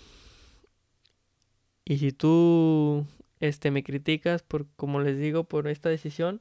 [1.84, 3.04] Y si tú
[3.40, 6.40] este me criticas por como les digo por esta decisión,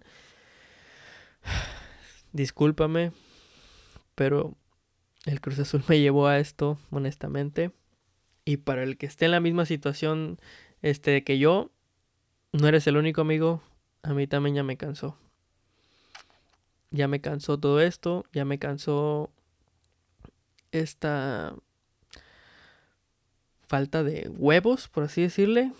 [2.32, 3.12] discúlpame,
[4.16, 4.56] pero
[5.28, 7.72] el Cruz Azul me llevó a esto, honestamente.
[8.46, 10.40] Y para el que esté en la misma situación
[10.82, 11.70] este que yo,
[12.54, 13.62] no eres el único amigo,
[14.04, 15.18] a mí también ya me cansó.
[16.92, 19.30] Ya me cansó todo esto, ya me cansó
[20.72, 21.54] esta
[23.68, 25.74] falta de huevos, por así decirle,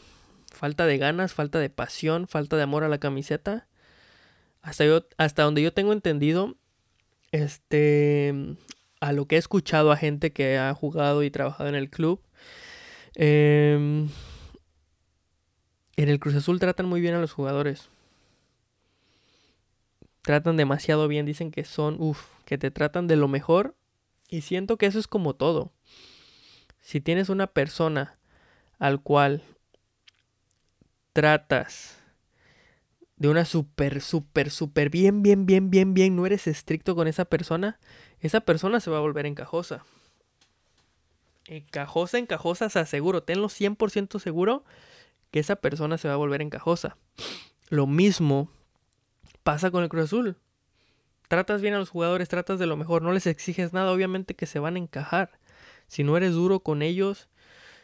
[0.52, 3.68] falta de ganas, falta de pasión, falta de amor a la camiseta.
[4.62, 6.58] Hasta, yo, hasta donde yo tengo entendido,
[7.32, 8.58] este,
[9.00, 12.22] a lo que he escuchado a gente que ha jugado y trabajado en el club,
[13.16, 14.10] em,
[15.96, 17.90] en el Cruz Azul tratan muy bien a los jugadores.
[20.22, 23.76] Tratan demasiado bien, dicen que son, uff, que te tratan de lo mejor.
[24.30, 25.72] Y siento que eso es como todo
[26.88, 28.18] si tienes una persona
[28.80, 29.44] al cual
[31.12, 31.97] tratas
[33.18, 37.26] de una súper, súper, súper bien, bien, bien, bien, bien, no eres estricto con esa
[37.26, 37.80] persona,
[38.20, 39.86] esa persona se va a volver encajosa.
[41.48, 44.64] Encajosa, encajosa, se aseguro, tenlo 100% seguro
[45.32, 46.98] que esa persona se va a volver encajosa.
[47.70, 48.50] Lo mismo
[49.44, 50.38] pasa con el Cruz Azul.
[51.28, 54.46] Tratas bien a los jugadores, tratas de lo mejor, no les exiges nada, obviamente que
[54.46, 55.40] se van a encajar
[55.88, 57.30] si no eres duro con ellos,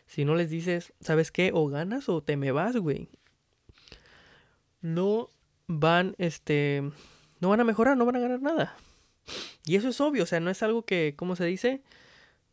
[0.05, 1.51] si no les dices, ¿sabes qué?
[1.53, 3.09] O ganas o te me vas, güey.
[4.83, 5.31] No
[5.67, 6.83] van, este,
[7.39, 8.75] no van a mejorar, no van a ganar nada.
[9.65, 11.81] Y eso es obvio, o sea, no es algo que, ¿cómo se dice?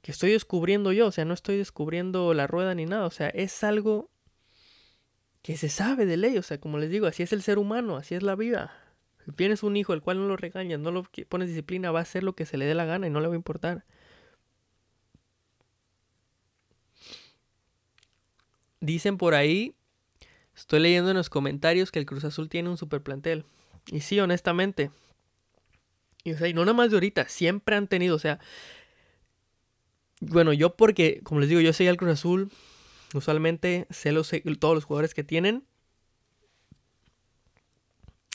[0.01, 3.29] Que estoy descubriendo yo, o sea, no estoy descubriendo la rueda ni nada, o sea,
[3.29, 4.09] es algo
[5.43, 7.97] que se sabe de ley, o sea, como les digo, así es el ser humano,
[7.97, 8.73] así es la vida.
[9.25, 12.03] Si tienes un hijo el cual no lo regañas, no lo pones disciplina, va a
[12.03, 13.85] hacer lo que se le dé la gana y no le va a importar.
[18.81, 19.75] Dicen por ahí,
[20.61, 23.45] estoy leyendo en los comentarios que el Cruz Azul tiene un super plantel.
[23.87, 24.91] Y sí, honestamente.
[26.23, 28.39] Y, o sea, y no nada más de ahorita, siempre han tenido, o sea,
[30.21, 32.51] bueno, yo porque, como les digo, yo soy el Cruz Azul,
[33.15, 35.65] usualmente sé los, todos los jugadores que tienen.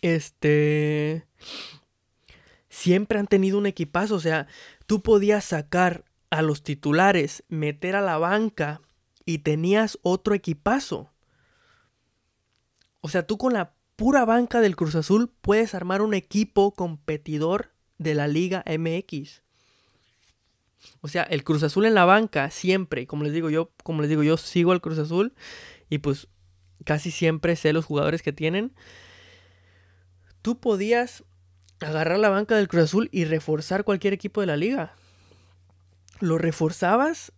[0.01, 1.25] Este,
[2.69, 4.47] siempre han tenido un equipazo, o sea,
[4.87, 8.81] tú podías sacar a los titulares, meter a la banca
[9.25, 11.14] y tenías otro equipazo.
[13.05, 17.69] O sea, tú con la pura banca del Cruz Azul puedes armar un equipo competidor
[17.99, 19.43] de la Liga MX.
[21.01, 24.09] O sea, el Cruz Azul en la banca siempre, como les digo yo, como les
[24.09, 25.35] digo yo sigo al Cruz Azul
[25.87, 26.29] y pues
[26.83, 28.73] casi siempre sé los jugadores que tienen.
[30.41, 31.23] Tú podías
[31.81, 34.95] agarrar la banca del Cruz Azul y reforzar cualquier equipo de la liga.
[36.21, 37.33] Lo reforzabas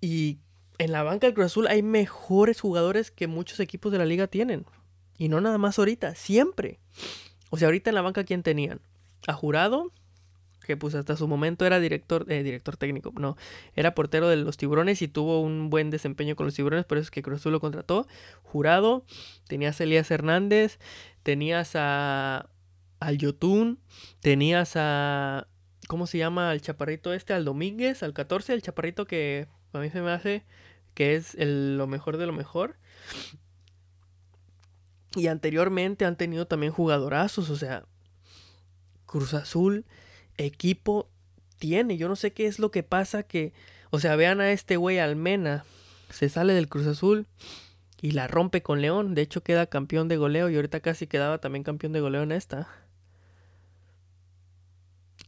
[0.00, 0.38] y
[0.78, 4.26] en la banca del Cruz Azul hay mejores jugadores que muchos equipos de la liga
[4.26, 4.64] tienen.
[5.22, 6.80] Y no nada más ahorita, siempre.
[7.48, 8.80] O sea, ahorita en la banca, ¿quién tenían?
[9.28, 9.92] A Jurado,
[10.66, 13.36] que pues hasta su momento era director, eh, director técnico, no,
[13.76, 17.04] era portero de los tiburones y tuvo un buen desempeño con los tiburones, por eso
[17.04, 18.08] es que Cruz lo contrató.
[18.42, 19.04] Jurado,
[19.46, 20.80] tenías a Elías Hernández,
[21.22, 22.50] tenías a
[22.98, 23.78] al Yotun,
[24.18, 25.46] tenías a
[25.86, 26.52] ¿cómo se llama?
[26.52, 30.44] el chaparrito este, al Domínguez, al 14, el chaparrito que a mí se me hace
[30.94, 32.74] que es lo mejor de lo mejor.
[35.14, 37.84] Y anteriormente han tenido también jugadorazos, o sea,
[39.06, 39.84] Cruz Azul,
[40.38, 41.10] equipo
[41.58, 41.96] tiene.
[41.96, 43.52] Yo no sé qué es lo que pasa que,
[43.90, 45.64] o sea, vean a este güey Almena,
[46.10, 47.26] se sale del Cruz Azul
[48.00, 49.14] y la rompe con León.
[49.14, 52.32] De hecho, queda campeón de goleo y ahorita casi quedaba también campeón de goleo en
[52.32, 52.68] esta.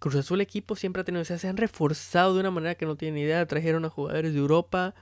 [0.01, 2.87] Cruz Azul equipo siempre ha tenido, o sea, se han reforzado de una manera que
[2.87, 3.47] no tienen idea.
[3.47, 4.95] Trajeron a jugadores de Europa,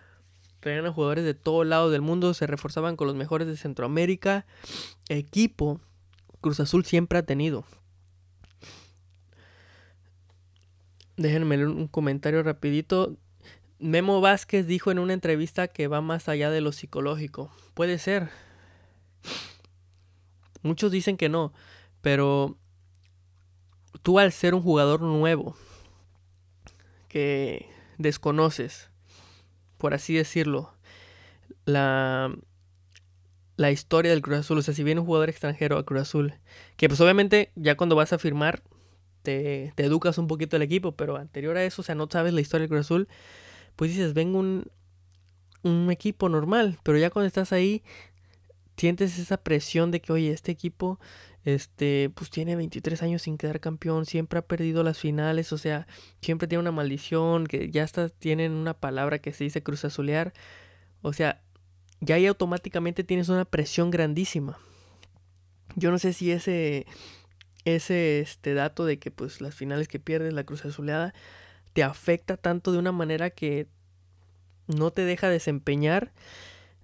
[0.62, 4.46] traían a jugadores de todo lado del mundo, se reforzaban con los mejores de Centroamérica.
[5.08, 5.80] Equipo,
[6.40, 7.64] Cruz Azul siempre ha tenido.
[11.16, 13.16] Déjenme un comentario rapidito.
[13.80, 17.50] Memo Vázquez dijo en una entrevista que va más allá de lo psicológico.
[17.74, 18.30] Puede ser.
[20.62, 21.52] Muchos dicen que no,
[22.02, 22.56] pero
[24.02, 25.56] tú al ser un jugador nuevo
[27.08, 28.91] que desconoces,
[29.82, 30.72] por así decirlo,
[31.64, 32.32] la,
[33.56, 34.58] la historia del Cruz Azul.
[34.58, 36.34] O sea, si viene un jugador extranjero a Cruz Azul,
[36.76, 38.62] que pues obviamente ya cuando vas a firmar
[39.22, 42.32] te, te educas un poquito del equipo, pero anterior a eso, o sea, no sabes
[42.32, 43.08] la historia del Cruz Azul,
[43.74, 44.70] pues dices, vengo un,
[45.64, 47.82] un equipo normal, pero ya cuando estás ahí,
[48.76, 51.00] sientes esa presión de que, oye, este equipo,
[51.44, 55.86] este, pues tiene 23 años sin quedar campeón, siempre ha perdido las finales, o sea,
[56.20, 60.32] siempre tiene una maldición, que ya está, tienen una palabra que se dice cruz azulear,
[61.02, 61.42] o sea,
[62.00, 64.58] ya ahí automáticamente tienes una presión grandísima.
[65.76, 66.86] Yo no sé si ese,
[67.64, 71.14] ese este dato de que pues las finales que pierdes, la cruz azuleada,
[71.72, 73.68] te afecta tanto de una manera que
[74.66, 76.12] no te deja desempeñar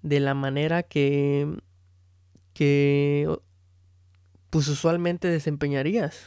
[0.02, 1.48] de la manera que
[2.54, 3.28] que
[4.50, 6.26] pues usualmente desempeñarías.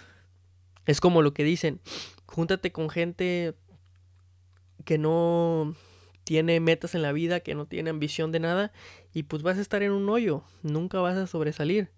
[0.86, 1.80] Es como lo que dicen,
[2.26, 3.56] júntate con gente
[4.84, 5.76] que no
[6.24, 8.72] tiene metas en la vida, que no tiene ambición de nada
[9.14, 11.90] y pues vas a estar en un hoyo, nunca vas a sobresalir.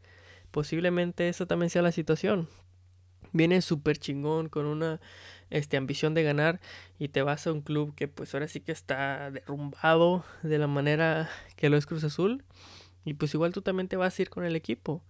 [0.52, 2.48] Posiblemente esa también sea la situación.
[3.32, 5.02] Vienes súper chingón con una
[5.50, 6.62] este, ambición de ganar
[7.00, 10.68] y te vas a un club que pues ahora sí que está derrumbado de la
[10.68, 12.44] manera que lo es Cruz Azul
[13.06, 15.04] y pues igual tú también te vas a ir con el equipo.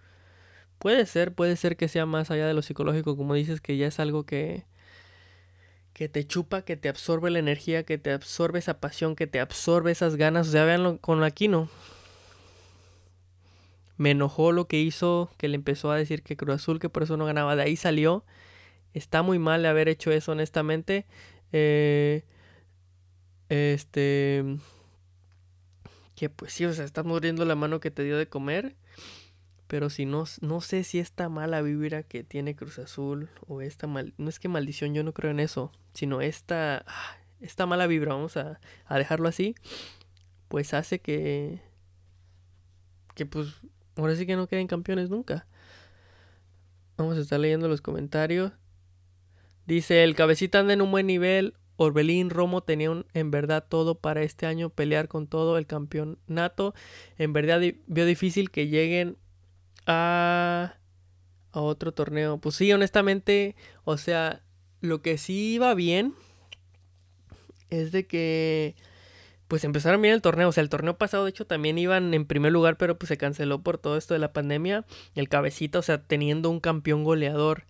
[0.83, 3.87] Puede ser, puede ser que sea más allá de lo psicológico, como dices, que ya
[3.87, 4.65] es algo que,
[5.93, 9.39] que te chupa, que te absorbe la energía, que te absorbe esa pasión, que te
[9.39, 10.49] absorbe esas ganas.
[10.49, 11.69] O sea, véanlo con Aquino.
[13.95, 17.03] Me enojó lo que hizo, que le empezó a decir que Cruz Azul, que por
[17.03, 17.55] eso no ganaba.
[17.55, 18.25] De ahí salió.
[18.93, 21.05] Está muy mal haber hecho eso, honestamente.
[21.53, 22.23] Eh,
[23.47, 24.43] este
[26.15, 28.75] que pues sí, o sea, estás muriendo la mano que te dio de comer.
[29.73, 33.87] Pero si no, no sé si esta mala vibra que tiene Cruz Azul o esta
[33.87, 37.87] mal, no es que maldición, yo no creo en eso, sino esta, ah, esta mala
[37.87, 39.55] vibra, vamos a, a dejarlo así,
[40.47, 41.59] pues hace que,
[43.15, 43.61] que pues
[43.95, 45.47] ahora sí que no queden campeones nunca.
[46.95, 48.51] Vamos a estar leyendo los comentarios.
[49.65, 54.21] Dice, el cabecita anda en un buen nivel, Orbelín Romo tenían en verdad todo para
[54.21, 56.75] este año pelear con todo el campeonato.
[57.17, 59.17] En verdad vio difícil que lleguen
[59.85, 60.75] a,
[61.51, 62.37] a otro torneo.
[62.37, 64.41] Pues sí, honestamente, o sea,
[64.81, 66.13] lo que sí iba bien
[67.69, 68.75] es de que
[69.47, 70.49] pues empezaron bien el torneo.
[70.49, 73.17] O sea, el torneo pasado, de hecho, también iban en primer lugar, pero pues se
[73.17, 74.85] canceló por todo esto de la pandemia.
[75.15, 77.65] El cabecita, o sea, teniendo un campeón goleador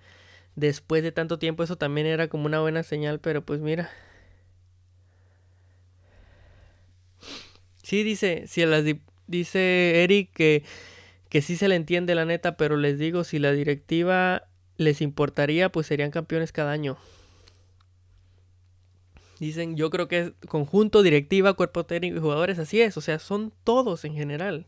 [0.55, 3.89] después de tanto tiempo, eso también era como una buena señal, pero pues mira.
[7.83, 8.85] Sí, dice, si las
[9.27, 10.63] dice Eric que,
[11.33, 14.43] que sí se le entiende la neta, pero les digo, si la directiva
[14.77, 16.95] les importaría, pues serían campeones cada año.
[19.39, 23.17] Dicen, yo creo que es conjunto, directiva, cuerpo técnico y jugadores, así es, o sea,
[23.17, 24.67] son todos en general.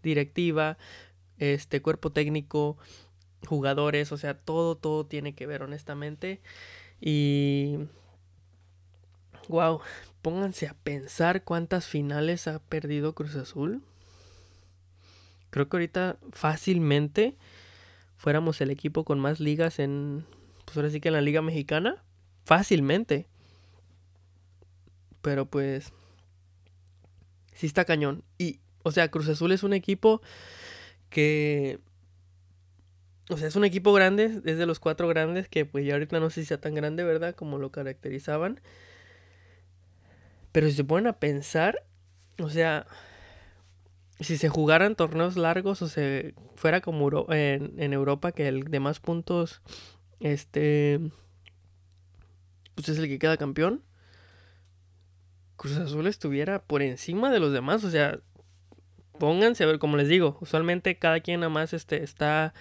[0.00, 0.78] Directiva,
[1.38, 2.78] este cuerpo técnico,
[3.44, 6.40] jugadores, o sea, todo, todo tiene que ver, honestamente.
[7.00, 7.78] Y.
[9.48, 9.80] Wow,
[10.22, 13.82] pónganse a pensar cuántas finales ha perdido Cruz Azul.
[15.56, 17.34] Creo que ahorita fácilmente
[18.18, 20.26] fuéramos el equipo con más ligas en.
[20.66, 22.04] Pues ahora sí que en la Liga Mexicana.
[22.44, 23.26] Fácilmente.
[25.22, 25.94] Pero pues.
[27.54, 28.22] Sí está cañón.
[28.36, 30.20] Y, o sea, Cruz Azul es un equipo
[31.08, 31.80] que
[33.30, 36.20] o sea, es un equipo grande, es de los cuatro grandes, que pues ya ahorita
[36.20, 37.34] no sé si sea tan grande, ¿verdad?
[37.34, 38.60] Como lo caracterizaban.
[40.52, 41.82] Pero si se ponen a pensar,
[42.38, 42.86] o sea,
[44.20, 48.80] si se jugaran torneos largos o se fuera como en, en Europa, que el de
[48.80, 49.60] más puntos,
[50.20, 51.00] este,
[52.74, 53.82] pues es el que queda campeón.
[55.56, 58.20] Cruz Azul estuviera por encima de los demás, o sea,
[59.18, 62.54] pónganse a ver, como les digo, usualmente cada quien nada más este, está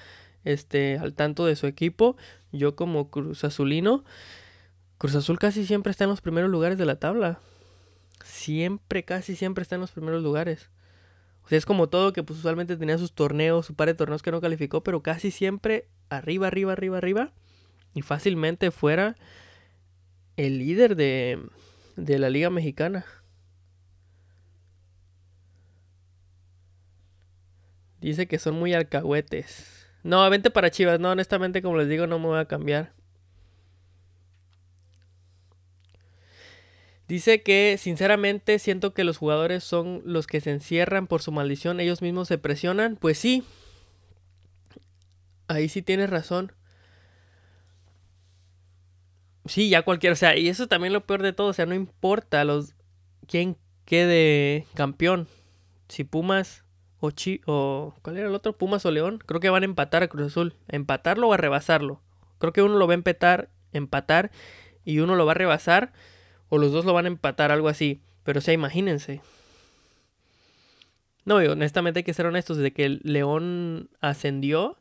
[0.44, 2.15] este, al tanto de su equipo.
[2.52, 4.06] Yo como Cruz Azulino,
[4.98, 7.39] Cruz Azul casi siempre está en los primeros lugares de la tabla.
[8.24, 10.70] Siempre, casi siempre está en los primeros lugares.
[11.46, 14.24] O sea, es como todo que pues usualmente tenía sus torneos, su par de torneos
[14.24, 17.34] que no calificó, pero casi siempre arriba, arriba, arriba, arriba.
[17.93, 19.16] Y fácilmente fuera
[20.38, 21.39] el líder de,
[21.96, 23.06] de la Liga Mexicana.
[28.02, 29.88] Dice que son muy alcahuetes.
[30.04, 31.00] No, vente para Chivas.
[31.00, 32.91] No, honestamente, como les digo, no me voy a cambiar.
[37.08, 41.80] Dice que sinceramente siento que los jugadores son los que se encierran por su maldición,
[41.80, 42.95] ellos mismos se presionan.
[42.95, 43.43] Pues sí,
[45.47, 46.51] ahí sí tienes razón.
[49.45, 51.76] Sí, ya cualquiera, o sea, y eso también lo peor de todo, o sea, no
[51.76, 52.74] importa los
[53.28, 55.28] quién quede campeón.
[55.88, 56.64] si Pumas
[56.99, 58.58] o Chi o ¿cuál era el otro?
[58.58, 62.01] Pumas o León, creo que van a empatar a Cruz Azul, empatarlo o a rebasarlo.
[62.39, 64.32] Creo que uno lo va a empatar, empatar
[64.84, 65.93] y uno lo va a rebasar
[66.50, 68.02] o los dos lo van a empatar, algo así.
[68.24, 69.22] Pero o sea, imagínense.
[71.26, 74.78] No, y honestamente hay que ser honestos, desde que el León ascendió,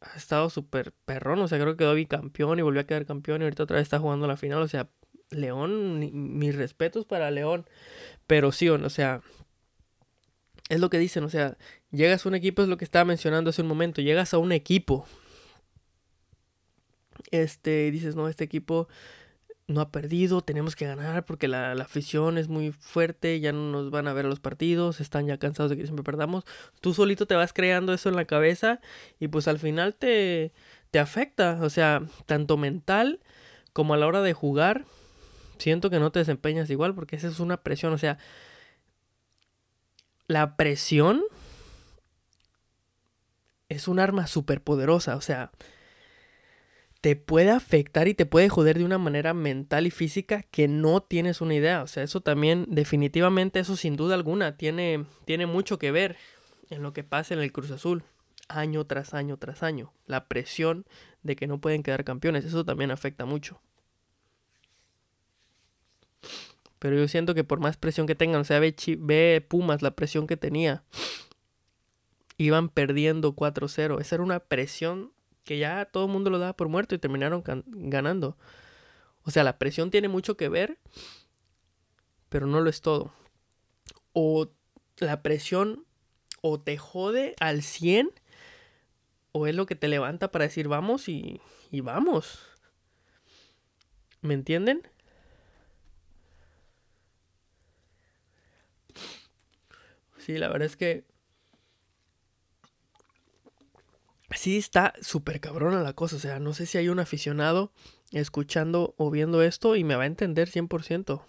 [0.00, 3.40] ha estado súper perrón, o sea, creo que quedó bicampeón y volvió a quedar campeón
[3.40, 4.88] y ahorita otra vez está jugando la final, o sea,
[5.30, 5.98] León,
[6.38, 7.66] mis respetos para León,
[8.28, 9.22] pero sí, o sea,
[10.68, 11.56] es lo que dicen, o sea,
[11.90, 14.52] llegas a un equipo, es lo que estaba mencionando hace un momento, llegas a un
[14.52, 15.06] equipo,
[17.32, 18.88] este, dices, no, este equipo
[19.68, 23.90] no ha perdido, tenemos que ganar porque la, afición es muy fuerte, ya no nos
[23.90, 26.44] van a ver los partidos, están ya cansados de que siempre perdamos.
[26.80, 28.80] Tú solito te vas creando eso en la cabeza
[29.18, 30.52] y pues al final te,
[30.90, 33.20] te afecta, o sea, tanto mental
[33.72, 34.84] como a la hora de jugar,
[35.58, 38.18] siento que no te desempeñas igual porque esa es una presión, o sea,
[40.28, 41.22] la presión
[43.68, 45.50] es un arma súper poderosa, o sea,
[47.06, 51.00] te puede afectar y te puede joder de una manera mental y física que no
[51.04, 51.84] tienes una idea.
[51.84, 56.16] O sea, eso también, definitivamente, eso sin duda alguna, tiene, tiene mucho que ver
[56.68, 58.02] en lo que pasa en el Cruz Azul,
[58.48, 59.92] año tras año tras año.
[60.06, 60.84] La presión
[61.22, 63.60] de que no pueden quedar campeones, eso también afecta mucho.
[66.80, 69.92] Pero yo siento que por más presión que tengan, o sea, ve, ve Pumas la
[69.92, 70.82] presión que tenía.
[72.36, 74.00] Iban perdiendo 4-0.
[74.00, 75.12] Esa era una presión
[75.46, 78.36] que ya todo el mundo lo daba por muerto y terminaron ganando.
[79.22, 80.76] O sea, la presión tiene mucho que ver,
[82.28, 83.14] pero no lo es todo.
[84.12, 84.48] O
[84.98, 85.86] la presión
[86.42, 88.10] o te jode al 100
[89.30, 91.40] o es lo que te levanta para decir vamos y,
[91.70, 92.40] y vamos.
[94.22, 94.82] ¿Me entienden?
[100.18, 101.04] Sí, la verdad es que
[104.34, 106.16] sí está súper cabrona la cosa.
[106.16, 107.72] O sea, no sé si hay un aficionado
[108.12, 111.22] escuchando o viendo esto y me va a entender 100%.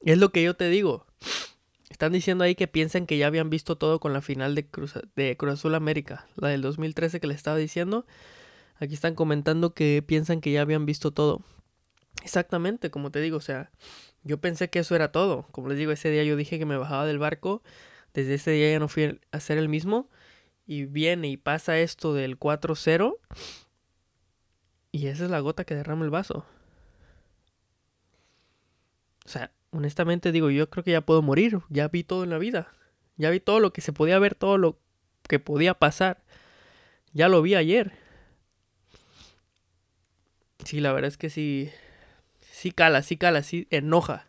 [0.00, 1.06] Es lo que yo te digo.
[1.90, 4.94] Están diciendo ahí que piensan que ya habían visto todo con la final de Cruz,
[5.16, 8.06] de Cruz Azul América, la del 2013 que les estaba diciendo.
[8.78, 11.42] Aquí están comentando que piensan que ya habían visto todo.
[12.22, 13.72] Exactamente, como te digo, o sea,
[14.22, 15.46] yo pensé que eso era todo.
[15.50, 17.62] Como les digo, ese día yo dije que me bajaba del barco
[18.18, 20.08] desde ese día ya no fui a ser el mismo.
[20.66, 23.16] Y viene y pasa esto del 4-0.
[24.92, 26.44] Y esa es la gota que derrama el vaso.
[29.24, 31.60] O sea, honestamente digo, yo creo que ya puedo morir.
[31.68, 32.68] Ya vi todo en la vida.
[33.16, 34.78] Ya vi todo lo que se podía ver, todo lo
[35.28, 36.22] que podía pasar.
[37.12, 37.92] Ya lo vi ayer.
[40.64, 41.70] Sí, la verdad es que sí.
[42.50, 44.27] Sí cala, sí cala, sí enoja.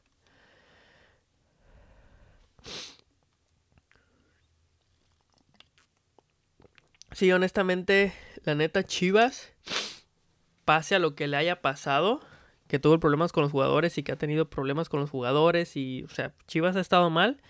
[7.19, 8.13] Sí, honestamente,
[8.45, 9.51] la neta, Chivas,
[10.63, 12.21] pase a lo que le haya pasado,
[12.69, 16.05] que tuvo problemas con los jugadores y que ha tenido problemas con los jugadores y,
[16.05, 17.41] o sea, Chivas ha estado mal.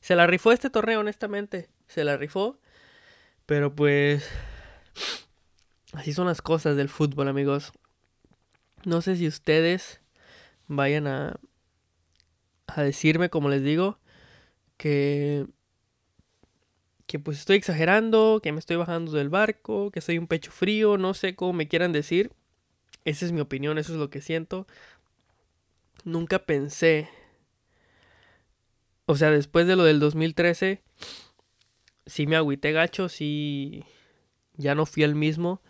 [0.00, 1.68] Se la rifó este torneo, honestamente.
[1.88, 2.58] Se la rifó.
[3.44, 4.26] Pero pues...
[5.92, 7.72] Así son las cosas del fútbol, amigos.
[8.86, 10.00] No sé si ustedes
[10.68, 11.38] vayan a,
[12.66, 13.98] a decirme, como les digo,
[14.78, 15.46] que
[17.08, 20.98] que pues estoy exagerando, que me estoy bajando del barco, que soy un pecho frío,
[20.98, 22.32] no sé cómo me quieran decir.
[23.06, 24.66] Esa es mi opinión, eso es lo que siento.
[26.04, 27.08] Nunca pensé,
[29.06, 30.82] o sea, después de lo del 2013,
[32.04, 33.84] sí me agüité gacho, sí
[34.58, 35.62] ya no fui el mismo.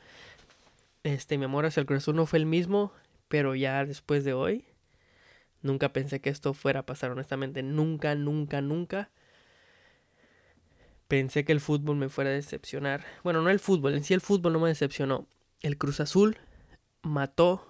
[1.05, 2.93] Este, mi amor hacia el corazón no fue el mismo,
[3.28, 4.64] pero ya después de hoy,
[5.62, 9.11] nunca pensé que esto fuera a pasar, honestamente, nunca, nunca, nunca
[11.09, 13.04] pensé que el fútbol me fuera a decepcionar.
[13.24, 15.26] Bueno, no el fútbol, en sí el fútbol no me decepcionó.
[15.61, 16.36] El Cruz Azul
[17.02, 17.66] mató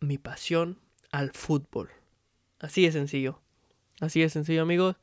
[0.00, 0.78] mi pasión
[1.12, 1.90] al fútbol.
[2.58, 3.40] Así de sencillo.
[4.00, 4.96] Así de sencillo, amigos.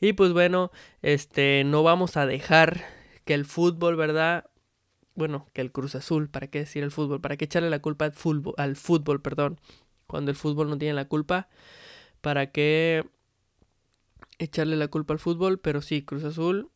[0.00, 2.84] Y pues bueno, este no vamos a dejar
[3.24, 4.46] que el fútbol, ¿verdad?
[5.14, 7.20] Bueno, que el Cruz Azul, ¿para qué decir el fútbol?
[7.20, 9.60] ¿Para qué echarle la culpa al fútbol, al fútbol, perdón?
[10.06, 11.48] Cuando el fútbol no tiene la culpa.
[12.22, 13.04] ¿Para qué
[14.38, 15.58] echarle la culpa al fútbol?
[15.58, 16.70] Pero sí, Cruz Azul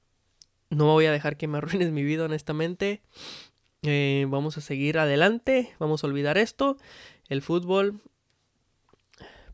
[0.74, 3.02] no voy a dejar que me arruines mi vida, honestamente.
[3.82, 6.76] Eh, vamos a seguir adelante, vamos a olvidar esto.
[7.28, 8.00] El fútbol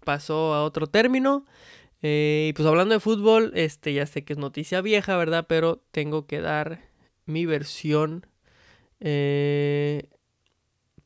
[0.04, 1.44] pasó a otro término.
[2.02, 5.46] Eh, y pues hablando de fútbol, este ya sé que es noticia vieja, ¿verdad?
[5.48, 6.80] Pero tengo que dar
[7.26, 8.26] mi versión.
[9.00, 10.08] Eh,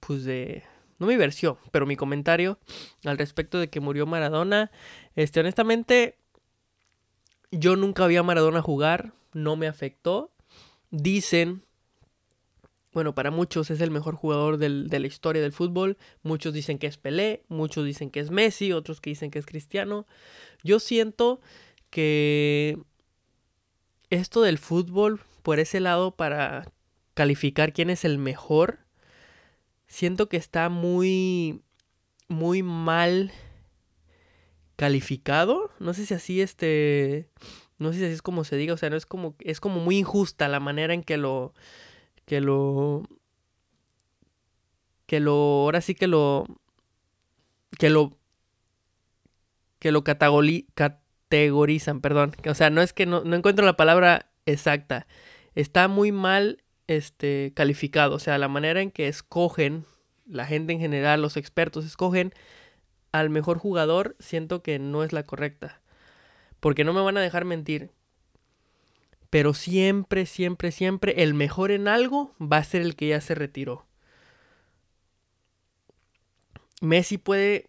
[0.01, 0.65] pues de.
[0.99, 2.59] No mi versión, pero mi comentario
[3.05, 4.71] al respecto de que murió Maradona.
[5.17, 6.19] Este, honestamente,
[7.51, 10.33] yo nunca vi a Maradona jugar, no me afectó.
[10.91, 11.65] Dicen,
[12.95, 15.99] bueno, para muchos es el mejor jugador de la historia del fútbol.
[16.23, 19.47] Muchos dicen que es Pelé, muchos dicen que es Messi, otros que dicen que es
[19.47, 20.07] Cristiano.
[20.63, 21.41] Yo siento
[21.91, 22.79] que
[24.11, 26.71] esto del fútbol, por ese lado, para
[27.15, 28.79] calificar quién es el mejor,
[29.89, 31.63] siento que está muy,
[32.29, 33.33] muy mal
[34.77, 35.73] calificado.
[35.81, 37.29] No sé si así este,
[37.85, 39.81] no sé si así es como se diga, o sea, no es como, es como
[39.81, 41.55] muy injusta la manera en que lo,
[42.27, 43.03] que lo,
[45.07, 46.47] que lo, ahora sí que lo,
[47.79, 48.19] que lo,
[49.79, 52.33] que lo categorizan, perdón.
[52.49, 55.07] O sea, no es que no, no encuentro la palabra exacta.
[55.55, 58.17] Está muy mal este, calificado.
[58.17, 59.85] O sea, la manera en que escogen,
[60.27, 62.33] la gente en general, los expertos escogen
[63.13, 65.81] al mejor jugador, siento que no es la correcta.
[66.65, 67.91] Porque no me van a dejar mentir.
[69.29, 73.35] Pero siempre, siempre, siempre el mejor en algo va a ser el que ya se
[73.35, 73.85] retiró.
[76.81, 77.69] Messi puede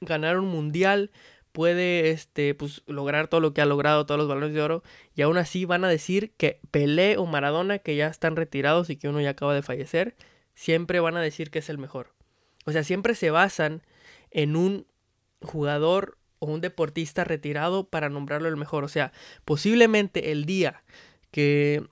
[0.00, 1.10] ganar un mundial,
[1.52, 4.82] puede este, pues, lograr todo lo que ha logrado, todos los balones de oro,
[5.14, 8.96] y aún así van a decir que Pelé o Maradona, que ya están retirados y
[8.96, 10.16] que uno ya acaba de fallecer,
[10.54, 12.14] siempre van a decir que es el mejor.
[12.64, 13.82] O sea, siempre se basan
[14.30, 14.86] en un
[15.42, 18.84] jugador o un deportista retirado para nombrarlo el mejor.
[18.84, 19.12] O sea,
[19.44, 20.82] posiblemente el día
[21.30, 21.82] que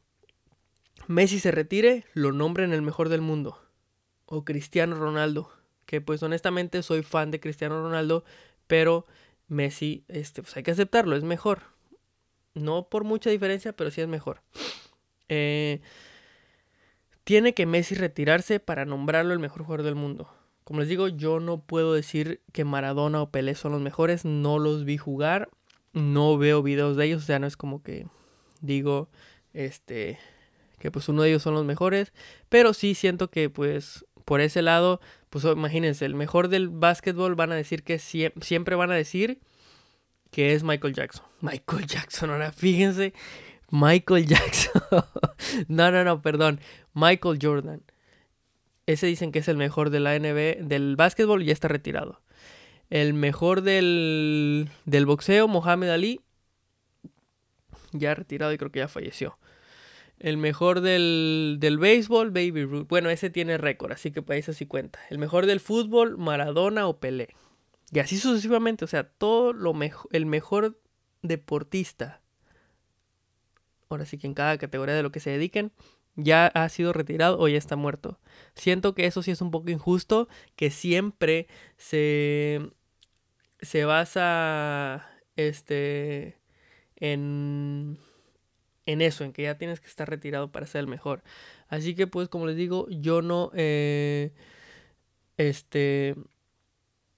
[1.09, 3.59] Messi se retire, lo nombren el mejor del mundo.
[4.27, 5.51] O Cristiano Ronaldo.
[5.87, 8.25] Que pues honestamente soy fan de Cristiano Ronaldo,
[8.67, 9.07] pero
[9.49, 11.63] Messi, este, pues hay que aceptarlo, es mejor.
[12.55, 14.43] No por mucha diferencia, pero sí es mejor.
[15.29, 15.81] Eh,
[17.25, 20.31] tiene que Messi retirarse para nombrarlo el mejor jugador del mundo.
[20.65, 24.59] Como les digo, yo no puedo decir que Maradona o Pelé son los mejores, no
[24.59, 25.51] los vi jugar,
[25.93, 28.07] no veo videos de ellos, o sea, no es como que
[28.61, 29.09] digo,
[29.53, 30.19] este,
[30.79, 32.13] que pues uno de ellos son los mejores,
[32.49, 35.01] pero sí siento que pues por ese lado
[35.33, 39.41] pues imagínense, el mejor del básquetbol van a decir que siempre van a decir
[40.31, 41.25] que es Michael Jackson.
[41.41, 43.15] Michael Jackson, ahora fíjense,
[43.71, 44.83] Michael Jackson.
[45.69, 46.61] no, no, no, perdón,
[46.93, 47.83] Michael Jordan.
[48.87, 52.21] Ese dicen que es el mejor de la NBA, del básquetbol ya está retirado.
[52.91, 56.21] El mejor del, del boxeo, Mohamed Ali,
[57.93, 59.39] ya retirado y creo que ya falleció.
[60.19, 62.89] El mejor del, del béisbol, Baby Ruth.
[62.89, 65.01] Bueno, ese tiene récord, así que para eso sí cuenta.
[65.11, 67.29] El mejor del fútbol, Maradona o Pelé.
[67.93, 70.79] Y así sucesivamente, o sea, todo lo mejor, el mejor
[71.23, 72.21] deportista.
[73.89, 75.73] Ahora sí que en cada categoría de lo que se dediquen,
[76.17, 78.19] ya ha sido retirado o ya está muerto.
[78.55, 82.61] Siento que eso sí es un poco injusto, que siempre se,
[83.61, 85.07] se basa
[85.37, 86.39] este,
[86.97, 87.99] en
[88.87, 91.23] en eso, en que ya tienes que estar retirado para ser el mejor.
[91.69, 94.33] Así que pues como les digo, yo no, eh,
[95.37, 96.15] este,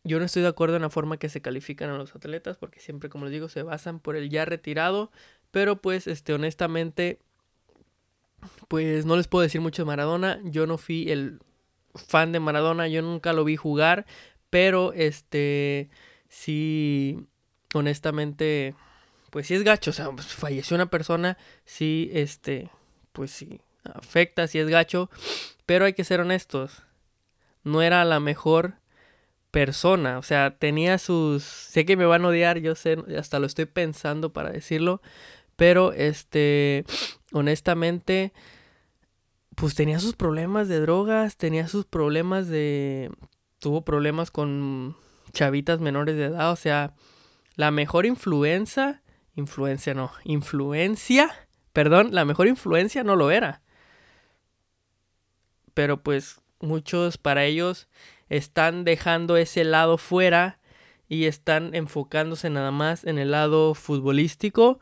[0.04, 2.80] yo no estoy de acuerdo en la forma que se califican a los atletas, porque
[2.80, 5.10] siempre, como les digo, se basan por el ya retirado,
[5.50, 7.20] pero pues, este, honestamente,
[8.68, 11.40] pues no les puedo decir mucho de Maradona, yo no fui el
[11.94, 14.06] fan de Maradona, yo nunca lo vi jugar,
[14.50, 15.90] pero este,
[16.28, 17.26] sí,
[17.74, 18.74] honestamente
[19.34, 22.70] pues sí es gacho, o sea, pues, falleció una persona, sí, este,
[23.10, 25.10] pues sí, afecta, sí es gacho,
[25.66, 26.84] pero hay que ser honestos,
[27.64, 28.74] no era la mejor
[29.50, 33.46] persona, o sea, tenía sus, sé que me van a odiar, yo sé, hasta lo
[33.46, 35.02] estoy pensando para decirlo,
[35.56, 36.84] pero este,
[37.34, 38.32] honestamente,
[39.54, 43.10] pues tenía sus problemas de drogas, tenía sus problemas de,
[43.58, 44.96] tuvo problemas con
[45.32, 46.94] chavitas menores de edad, o sea,
[47.56, 49.02] la mejor influencia
[49.36, 50.12] Influencia no.
[50.24, 51.30] Influencia.
[51.72, 53.62] Perdón, la mejor influencia no lo era.
[55.74, 57.88] Pero pues muchos para ellos
[58.28, 60.60] están dejando ese lado fuera
[61.08, 64.78] y están enfocándose nada más en el lado futbolístico.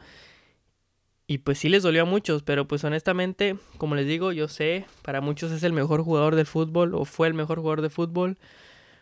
[1.26, 4.86] Y pues sí les dolió a muchos, pero pues honestamente, como les digo, yo sé,
[5.02, 8.38] para muchos es el mejor jugador del fútbol o fue el mejor jugador de fútbol.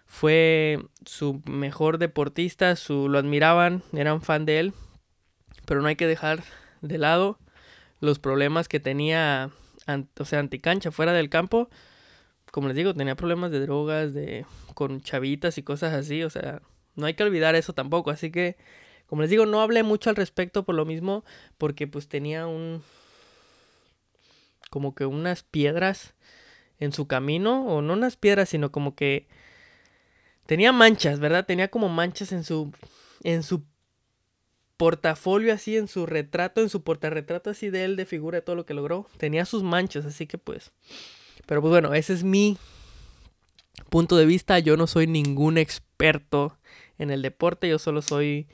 [0.06, 4.74] Fue su mejor deportista, su, lo admiraban, eran fan de él
[5.70, 6.42] pero no hay que dejar
[6.80, 7.38] de lado
[8.00, 9.50] los problemas que tenía,
[10.18, 11.68] o sea, anticancha fuera del campo.
[12.50, 16.60] Como les digo, tenía problemas de drogas, de con chavitas y cosas así, o sea,
[16.96, 18.56] no hay que olvidar eso tampoco, así que
[19.10, 21.24] como les digo, no hablé mucho al respecto por lo mismo,
[21.58, 22.80] porque pues tenía un
[24.70, 26.14] como que unas piedras
[26.78, 29.26] en su camino, o no unas piedras, sino como que
[30.46, 31.44] tenía manchas, ¿verdad?
[31.44, 32.70] Tenía como manchas en su
[33.24, 33.64] en su
[34.76, 38.54] portafolio así, en su retrato, en su portarretrato así de él, de figura de todo
[38.54, 40.70] lo que logró, tenía sus manchas, así que pues...
[41.46, 42.58] Pero pues bueno, ese es mi
[43.88, 44.60] punto de vista.
[44.60, 46.56] Yo no soy ningún experto
[46.96, 48.46] en el deporte, yo solo soy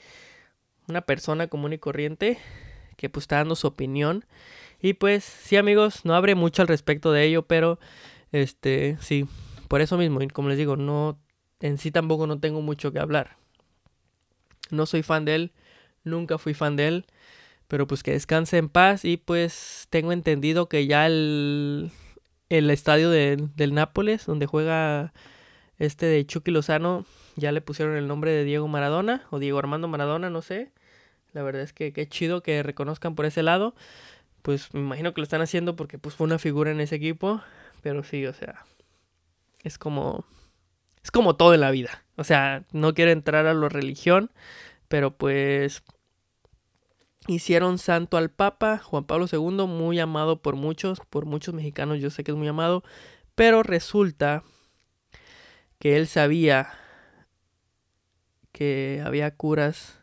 [0.89, 2.39] una persona común y corriente
[2.97, 4.25] que pues está dando su opinión.
[4.81, 7.79] Y pues sí amigos, no habré mucho al respecto de ello, pero
[8.33, 9.27] este sí,
[9.69, 11.19] por eso mismo, y como les digo, no
[11.61, 13.37] en sí tampoco no tengo mucho que hablar.
[14.71, 15.53] No soy fan de él,
[16.05, 17.07] nunca fui fan de él,
[17.69, 21.91] pero pues que descanse en paz y pues tengo entendido que ya el,
[22.49, 25.13] el estadio de, del Nápoles, donde juega
[25.79, 27.05] este de Chucky Lozano,
[27.37, 30.73] ya le pusieron el nombre de Diego Maradona o Diego Armando Maradona, no sé.
[31.37, 33.75] La verdad es que qué chido que reconozcan por ese lado.
[34.41, 37.43] Pues me imagino que lo están haciendo porque pues fue una figura en ese equipo,
[37.83, 38.65] pero sí, o sea,
[39.63, 40.25] es como
[41.05, 42.05] es como todo en la vida.
[42.17, 44.31] O sea, no quiero entrar a la religión,
[44.89, 45.83] pero pues
[47.27, 52.09] hicieron santo al Papa Juan Pablo II, muy amado por muchos, por muchos mexicanos, yo
[52.09, 52.83] sé que es muy amado,
[53.35, 54.43] pero resulta
[55.79, 56.71] que él sabía
[58.53, 60.01] que había curas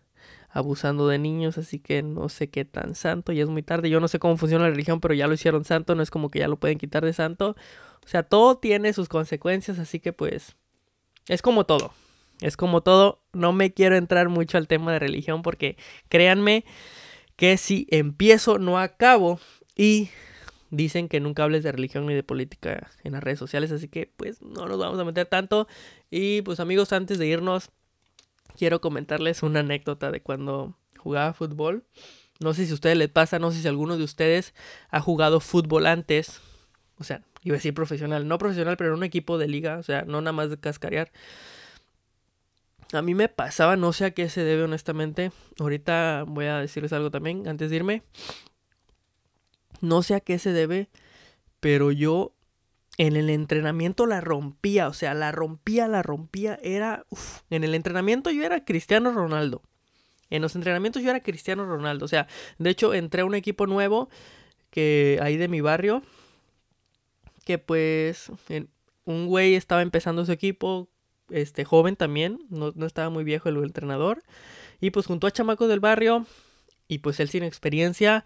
[0.54, 4.00] abusando de niños, así que no sé qué tan santo, ya es muy tarde, yo
[4.00, 6.40] no sé cómo funciona la religión, pero ya lo hicieron santo, no es como que
[6.40, 7.56] ya lo pueden quitar de santo,
[8.06, 10.56] o sea, todo tiene sus consecuencias, así que pues
[11.28, 11.92] es como todo.
[12.42, 13.22] Es como todo.
[13.32, 15.78] No me quiero entrar mucho al tema de religión porque
[16.10, 16.66] créanme
[17.36, 19.40] que si empiezo no acabo
[19.76, 20.10] y
[20.70, 24.12] dicen que nunca hables de religión ni de política en las redes sociales, así que
[24.18, 25.68] pues no nos vamos a meter tanto.
[26.12, 27.72] Y pues amigos, antes de irnos,
[28.58, 31.84] quiero comentarles una anécdota de cuando jugaba fútbol.
[32.40, 34.54] No sé si a ustedes les pasa, no sé si alguno de ustedes
[34.90, 36.42] ha jugado fútbol antes.
[36.98, 39.84] O sea, iba a decir profesional, no profesional, pero en un equipo de liga, o
[39.84, 41.12] sea, no nada más de cascarear.
[42.92, 45.32] A mí me pasaba, no sé a qué se debe honestamente.
[45.60, 48.04] Ahorita voy a decirles algo también antes de irme.
[49.82, 50.90] No sé a qué se debe,
[51.60, 52.34] pero yo
[52.98, 56.60] en el entrenamiento la rompía, o sea, la rompía, la rompía.
[56.62, 57.06] Era,
[57.50, 59.62] en el entrenamiento yo era Cristiano Ronaldo.
[60.30, 62.06] En los entrenamientos yo era Cristiano Ronaldo.
[62.06, 62.28] O sea,
[62.58, 64.10] de hecho entré a un equipo nuevo
[64.70, 66.04] que ahí de mi barrio
[67.44, 68.32] que pues
[69.06, 70.90] un güey estaba empezando su equipo,
[71.30, 74.24] este joven también, no, estaba muy viejo el, entrenador,
[74.80, 76.26] y pues juntó a chamacos del barrio,
[76.88, 78.26] y pues él sin experiencia,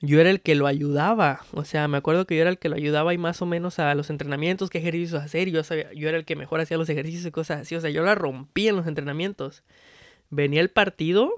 [0.00, 2.68] yo era el que lo ayudaba, o sea, me acuerdo que yo era el que
[2.68, 6.08] lo ayudaba y más o menos a los entrenamientos, qué ejercicios hacer, yo sabía, yo
[6.08, 8.70] era el que mejor hacía los ejercicios y cosas así, o sea, yo la rompía
[8.70, 9.62] en los entrenamientos.
[10.28, 11.32] Venía el partido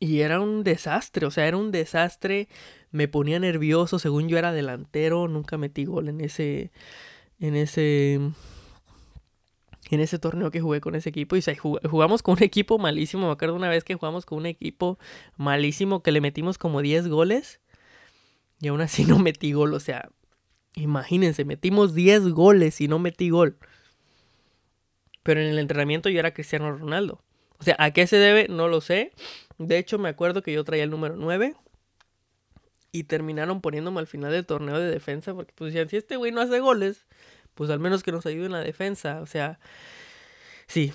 [0.00, 2.48] y era un desastre, o sea, era un desastre
[2.90, 6.70] me ponía nervioso, según yo era delantero, nunca metí gol en ese
[7.40, 8.20] en ese
[9.90, 11.42] en ese torneo que jugué con ese equipo y
[11.88, 14.98] jugamos con un equipo malísimo, me acuerdo una vez que jugamos con un equipo
[15.36, 17.60] malísimo que le metimos como 10 goles
[18.60, 20.10] y aún así no metí gol, o sea,
[20.74, 23.58] imagínense, metimos 10 goles y no metí gol.
[25.22, 27.22] Pero en el entrenamiento yo era Cristiano Ronaldo.
[27.58, 28.46] O sea, ¿a qué se debe?
[28.48, 29.12] No lo sé.
[29.58, 31.54] De hecho, me acuerdo que yo traía el número 9
[32.92, 36.32] y terminaron poniéndome al final del torneo de defensa porque pues decían, si este güey
[36.32, 37.06] no hace goles,
[37.58, 39.20] pues al menos que nos ayude en la defensa.
[39.20, 39.58] O sea,
[40.68, 40.92] sí,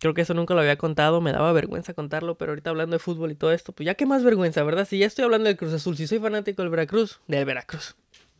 [0.00, 2.98] creo que eso nunca lo había contado, me daba vergüenza contarlo, pero ahorita hablando de
[2.98, 4.88] fútbol y todo esto, pues ya que más vergüenza, ¿verdad?
[4.88, 7.94] Si ya estoy hablando del Cruz Azul, si soy fanático del Veracruz, del Veracruz,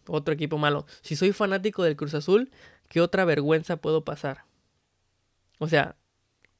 [0.08, 2.50] otro equipo malo, si soy fanático del Cruz Azul,
[2.88, 4.46] ¿qué otra vergüenza puedo pasar?
[5.60, 5.94] O sea,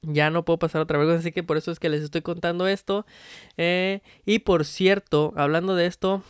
[0.02, 2.68] ya no puedo pasar otra vez, así que por eso es que les estoy contando
[2.68, 3.04] esto.
[3.56, 6.22] Eh, y por cierto, hablando de esto,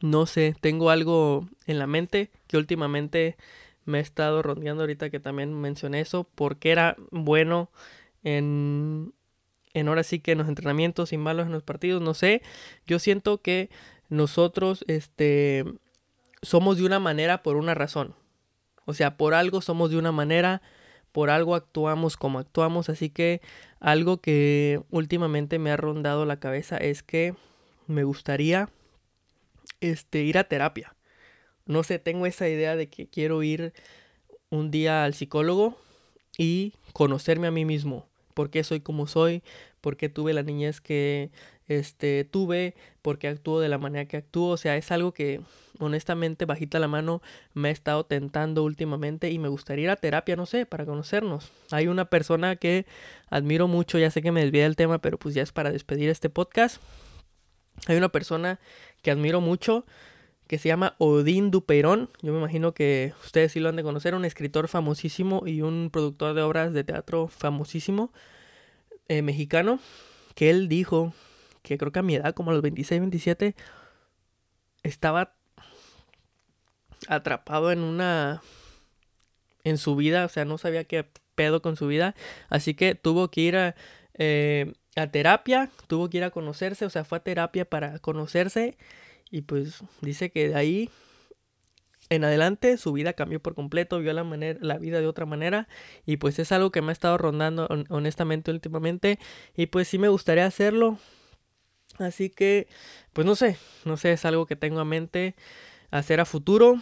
[0.00, 3.36] no sé, tengo algo en la mente que últimamente
[3.84, 7.70] me he estado rondeando ahorita que también mencioné eso, porque era bueno
[8.22, 9.14] en,
[9.74, 12.42] en ahora sí que en los entrenamientos y malos en los partidos, no sé,
[12.86, 13.70] yo siento que
[14.08, 15.64] nosotros este
[16.42, 18.14] somos de una manera por una razón.
[18.84, 20.62] O sea, por algo somos de una manera,
[21.12, 23.40] por algo actuamos como actuamos, así que
[23.80, 27.34] algo que últimamente me ha rondado la cabeza es que
[27.86, 28.70] me gustaría
[29.80, 30.94] este ir a terapia.
[31.66, 33.72] No sé, tengo esa idea de que quiero ir
[34.50, 35.76] un día al psicólogo
[36.36, 39.42] y conocerme a mí mismo, por qué soy como soy,
[39.80, 41.30] por qué tuve la niñez que
[41.66, 45.40] este tuve, por qué actúo de la manera que actúo, o sea, es algo que
[45.78, 47.22] honestamente bajita la mano
[47.52, 51.52] me ha estado tentando últimamente y me gustaría ir a terapia, no sé, para conocernos.
[51.70, 52.86] Hay una persona que
[53.28, 56.08] admiro mucho, ya sé que me desvía del tema, pero pues ya es para despedir
[56.08, 56.80] este podcast.
[57.86, 58.58] Hay una persona
[59.02, 59.84] que admiro mucho
[60.46, 62.10] que se llama Odín Duperón.
[62.22, 65.90] Yo me imagino que ustedes sí lo han de conocer, un escritor famosísimo y un
[65.92, 68.12] productor de obras de teatro famosísimo.
[69.08, 69.80] eh, mexicano
[70.34, 71.12] que él dijo
[71.62, 73.54] que creo que a mi edad, como a los 26, 27,
[74.82, 75.34] estaba
[77.08, 78.42] atrapado en una
[79.64, 82.14] en su vida, o sea, no sabía qué pedo con su vida,
[82.48, 83.74] así que tuvo que ir a,
[84.14, 88.76] eh, a terapia, tuvo que ir a conocerse, o sea, fue a terapia para conocerse
[89.30, 90.90] y pues dice que de ahí
[92.10, 95.68] en adelante su vida cambió por completo, vio la, manera, la vida de otra manera
[96.06, 99.18] y pues es algo que me ha estado rondando honestamente últimamente
[99.56, 100.98] y pues sí me gustaría hacerlo.
[101.98, 102.68] Así que
[103.12, 105.34] pues no sé, no sé, es algo que tengo en mente
[105.90, 106.76] hacer a futuro.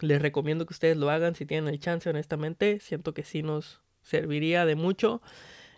[0.00, 2.80] Les recomiendo que ustedes lo hagan si tienen el chance, honestamente.
[2.80, 5.22] Siento que sí nos serviría de mucho.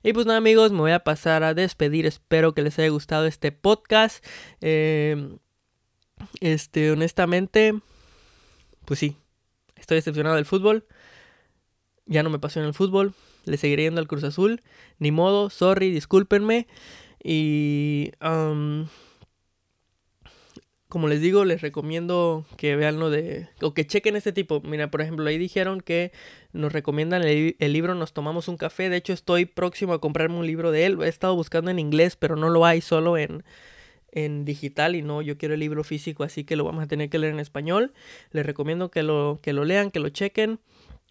[0.03, 2.07] Y pues nada amigos, me voy a pasar a despedir.
[2.07, 4.25] Espero que les haya gustado este podcast.
[4.61, 5.37] Eh,
[6.41, 7.75] este, honestamente,
[8.85, 9.17] pues sí,
[9.77, 10.87] estoy decepcionado del fútbol.
[12.07, 13.15] Ya no me pasó en el fútbol.
[13.45, 14.63] Le seguiré yendo al Cruz Azul.
[14.99, 16.67] Ni modo, sorry, discúlpenme.
[17.23, 18.13] Y...
[20.89, 23.49] como les digo, les recomiendo que vean lo de...
[23.61, 24.63] o que chequen este tipo.
[24.63, 26.13] Mira, por ejemplo, ahí dijeron que
[26.53, 28.89] nos recomiendan el, libro Nos tomamos un café.
[28.89, 30.99] De hecho, estoy próximo a comprarme un libro de él.
[31.03, 33.45] He estado buscando en inglés, pero no lo hay solo en,
[34.13, 37.11] en digital y no, yo quiero el libro físico, así que lo vamos a tener
[37.11, 37.93] que leer en español.
[38.31, 40.59] Les recomiendo que lo, que lo lean, que lo chequen.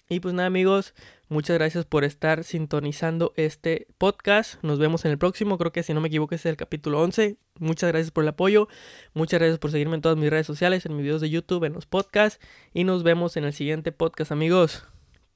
[0.09, 0.95] Y pues nada amigos,
[1.29, 4.61] muchas gracias por estar sintonizando este podcast.
[4.63, 7.37] Nos vemos en el próximo, creo que si no me equivoco es el capítulo 11.
[7.59, 8.67] Muchas gracias por el apoyo,
[9.13, 11.73] muchas gracias por seguirme en todas mis redes sociales, en mis videos de YouTube, en
[11.73, 12.39] los podcasts.
[12.73, 14.85] Y nos vemos en el siguiente podcast amigos.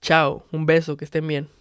[0.02, 1.61] Chao, un beso, que estén bien.